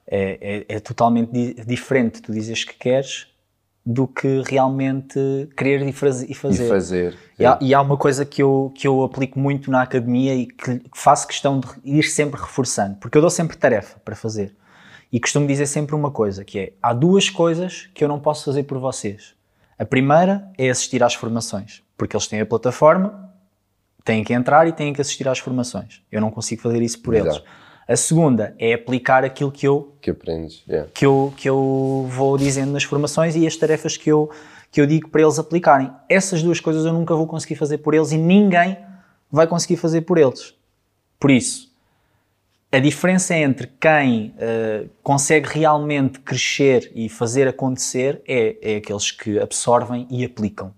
[0.09, 3.28] É, é, é totalmente di- diferente tu dizes que queres
[3.89, 5.16] do que realmente
[5.57, 6.64] querer e, faz- fazer.
[6.66, 7.18] E fazer.
[7.39, 10.47] E há, e há uma coisa que eu, que eu aplico muito na academia e
[10.47, 14.57] que faço questão de ir sempre reforçando, porque eu dou sempre tarefa para fazer.
[15.12, 18.45] E costumo dizer sempre uma coisa, que é, há duas coisas que eu não posso
[18.47, 19.34] fazer por vocês.
[19.78, 23.30] A primeira é assistir às formações, porque eles têm a plataforma,
[24.05, 26.03] têm que entrar e têm que assistir às formações.
[26.11, 27.37] Eu não consigo fazer isso por eles.
[27.89, 30.62] A segunda é aplicar aquilo que eu Que aprendes.
[30.68, 30.89] yeah.
[30.93, 34.28] que eu, que eu vou dizendo nas formações e as tarefas que eu,
[34.72, 35.91] que eu digo para eles aplicarem.
[36.09, 38.76] Essas duas coisas eu nunca vou conseguir fazer por eles e ninguém
[39.30, 40.53] vai conseguir fazer por eles.
[41.20, 41.72] Por isso,
[42.72, 49.39] a diferença entre quem eh, consegue realmente crescer e fazer acontecer é, é aqueles que
[49.39, 50.74] absorvem e aplicam.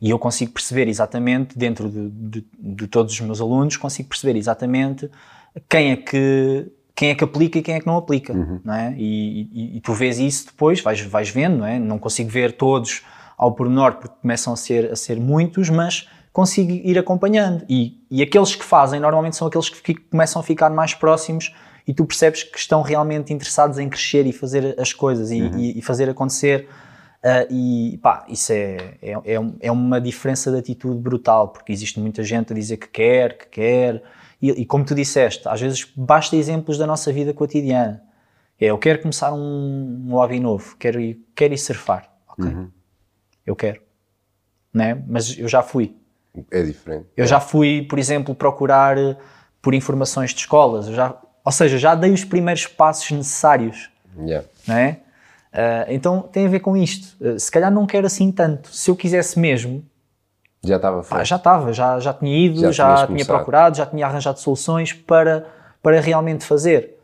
[0.00, 4.36] E eu consigo perceber exatamente, dentro de, de- de todos os meus alunos, consigo perceber
[4.38, 5.10] exatamente
[5.68, 8.34] quem é que quem é que aplica e quem é que não aplica,
[8.64, 8.94] não é?
[8.98, 11.78] E, e- e tu vês isso depois, vais, vais vendo, não é?
[11.78, 13.02] Não consigo ver todos
[13.36, 17.64] ao pormenor porque começam a ser, a ser muitos, mas consigo ir acompanhando.
[17.68, 21.52] E, e aqueles que fazem normalmente são aqueles que começam a ficar mais próximos
[21.88, 25.78] e tu percebes que estão realmente interessados em crescer e fazer as coisas e, e-
[25.78, 26.68] e fazer acontecer.
[27.24, 31.98] Ah, e pá, isso é, é, é, é uma diferença de atitude brutal, porque existe
[31.98, 34.02] muita gente a dizer que quer, que quer,
[34.42, 38.02] e, e como tu disseste, às vezes basta exemplos da nossa vida cotidiana.
[38.60, 42.12] É, eu quero começar um, um hobby novo, quero ir, quero ir surfar.
[42.28, 42.50] Ok,
[43.46, 43.80] eu quero.
[44.72, 45.02] Né?
[45.06, 45.96] Mas eu já fui.
[46.50, 47.06] É diferente.
[47.16, 49.16] Eu já fui, por exemplo, procurar eh,
[49.60, 50.86] por informações de escolas.
[50.86, 54.46] Já, ou seja, já dei os primeiros passos necessários Yeah.
[54.66, 55.00] não é?
[55.52, 57.16] Ah, então tem a ver com isto.
[57.24, 58.74] Ah, se calhar não quero assim tanto.
[58.74, 59.84] Se eu quisesse mesmo,
[60.64, 61.24] Já estava feito.
[61.24, 63.36] já estava, já, já tinha ido, Já já, tinha começado.
[63.36, 65.46] procurado, já tinha arranjado soluções para,
[65.82, 66.98] para realmente fazer.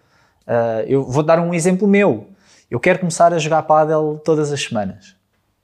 [0.46, 2.28] Ah, eu vou dar um exemplo meu.
[2.70, 5.16] Eu quero começar a jogar pádel todas as semanas.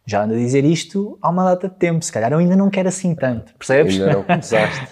[0.06, 2.04] Já ando a dizer isto há uma data de tempo.
[2.04, 3.94] Se calhar eu ainda não quero assim tanto, percebes?
[3.94, 4.86] Ainda não começaste.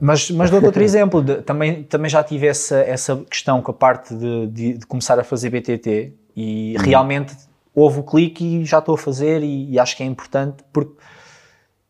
[0.00, 1.22] Mas, mas dou-te outro exemplo.
[1.22, 5.18] de- também, também já tive essa, essa questão com a parte de, de- de começar
[5.18, 7.34] a fazer BTT e realmente
[7.74, 10.94] houve o clique e já estou a fazer e, e acho que é importante porque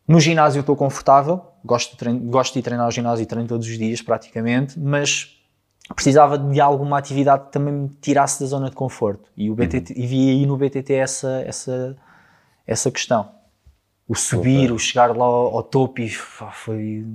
[0.07, 3.47] no ginásio eu estou confortável, gosto de, trein- gosto de treinar ao ginásio e treino
[3.47, 5.39] todos os dias praticamente, mas
[5.95, 9.93] precisava de alguma atividade que também me tirasse da zona de conforto e, o BTT,
[9.97, 11.95] e vi aí no BTT essa, essa,
[12.65, 13.29] essa questão.
[14.07, 17.05] O subir, o chegar lá ao, ao topo e foi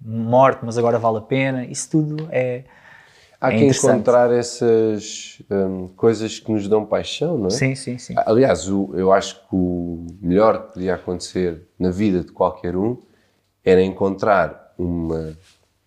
[0.00, 1.64] morte, mas agora vale a pena.
[1.64, 2.64] Isso tudo é.
[3.46, 7.50] Há É que encontrar essas hum, coisas que nos dão paixão, não é?
[7.50, 8.14] Sim, sim, sim.
[8.26, 12.96] Aliás, o- eu acho que o melhor que podia acontecer na vida de qualquer um
[13.64, 15.36] era encontrar uma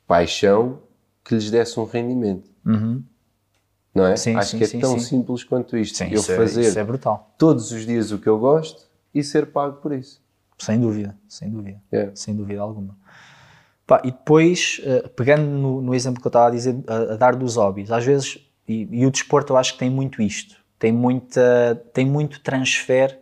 [0.07, 0.79] paixão
[1.23, 2.49] que lhes desse um rendimento.
[3.93, 4.11] Não é?
[4.11, 4.17] Uhum.
[4.17, 5.05] Sim, acho sim, que é sim, tão sim.
[5.05, 5.97] simples quanto isto.
[5.97, 7.33] Sim, eu isso, fazer é, isso é brutal.
[7.37, 8.83] todos os dias o que eu gosto
[9.13, 10.21] e ser pago por isso.
[10.57, 11.81] Sem dúvida, sem dúvida.
[11.91, 12.09] É.
[12.13, 12.97] Sem dúvida alguma.
[13.89, 17.15] Pá, e depois, eh, pegando no, no exemplo que eu estava a dizer, a, a
[17.15, 18.37] dar dos hobbies, às vezes,
[18.67, 23.19] e, e o desporto eu acho que tem muito isto, tem, muita, tem muito transfer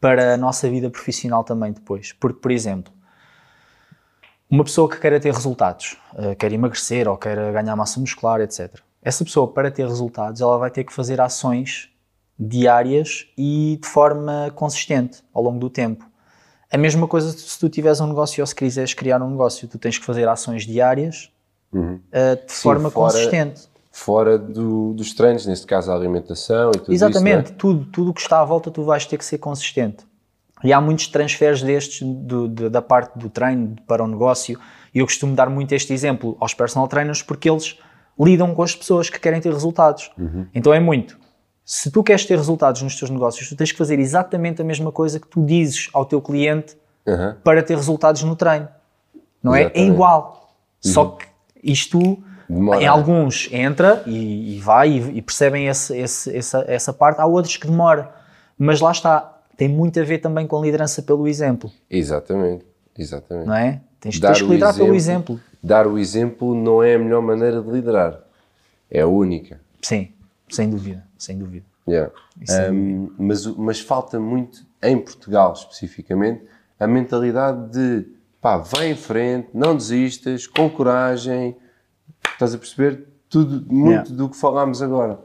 [0.00, 2.14] para a nossa vida profissional também depois.
[2.14, 2.90] Porque, por exemplo,
[4.48, 8.80] uma pessoa que queira ter resultados, eh, quer emagrecer ou quer ganhar massa muscular, etc.
[9.02, 11.90] Essa pessoa, para ter resultados, ela vai ter que fazer ações
[12.38, 16.08] diárias e de forma consistente ao longo do tempo.
[16.74, 19.78] A mesma coisa se tu tiveres um negócio ou se quiseres criar um negócio, tu
[19.78, 21.30] tens que fazer ações diárias
[22.10, 23.62] eh, de forma fora- consistente.
[23.92, 27.54] Fora do- dos treinos, neste caso a alimentação e tudo Exatamente, isso.
[27.54, 30.04] tudo, tudo o que está à volta tu vais ter que ser consistente.
[30.64, 34.58] E há muitos transferes destes do- de- da parte do treino para o negócio
[34.92, 37.78] e eu costumo dar muito este exemplo aos personal trainers porque eles
[38.18, 40.10] lidam com as pessoas que querem ter resultados.
[40.52, 41.16] Então é muito.
[41.64, 44.92] Se tu queres ter resultados nos teus negócios, tu tens que fazer exatamente a mesma
[44.92, 47.10] coisa que tu dizes ao teu cliente é?
[47.12, 47.36] Aham.
[47.42, 48.68] para ter resultados no treino.
[49.42, 49.62] Não é?
[49.62, 49.92] É Exatamente.
[49.92, 50.54] igual.
[50.80, 51.26] Só que
[51.62, 52.82] isto, Demora.
[52.82, 57.26] em alguns entra e, e vai e, e percebem esse- esse- essa, essa parte, há
[57.26, 58.12] outros que demora.
[58.58, 62.64] Mas lá está, tem muito a ver também com liderança pelo exemplo, Exatamente,
[62.98, 63.46] exatamente.
[63.46, 63.80] não é?
[64.00, 65.40] Tens, Dar tens que liderar pelo exemplo.
[65.62, 68.20] Dar o exemplo não é a melhor maneira de liderar.
[68.90, 69.58] É a única.
[69.80, 70.08] Sim,
[70.50, 71.66] sem dúvida, sem dúvida.
[71.88, 72.12] Yeah.
[72.72, 76.44] Um, mas, mas falta muito, em Portugal especificamente,
[76.78, 78.06] a mentalidade de
[78.40, 81.56] pá, vai em frente, não desistas, com coragem.
[82.32, 83.06] Estás a perceber?
[83.28, 84.10] Tudo, muito Yeah.
[84.10, 85.18] do que falámos agora.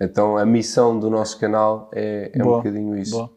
[0.00, 3.12] Então a missão do nosso canal é, é um Boa, bocadinho isso.
[3.12, 3.32] boa.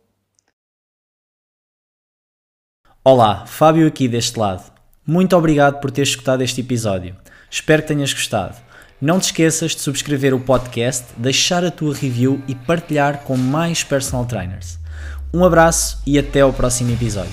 [3.03, 4.71] Olá, Fábio aqui deste lado.
[5.05, 7.15] Muito obrigado por teres escutado este episódio.
[7.49, 8.66] Espero que tenhas gostado.
[8.99, 13.83] Não te esqueças de subscrever o podcast, deixar a tua review e partilhar com mais
[13.83, 14.79] personal trainers.
[15.31, 17.31] Um abraço e até ao próximo episódio.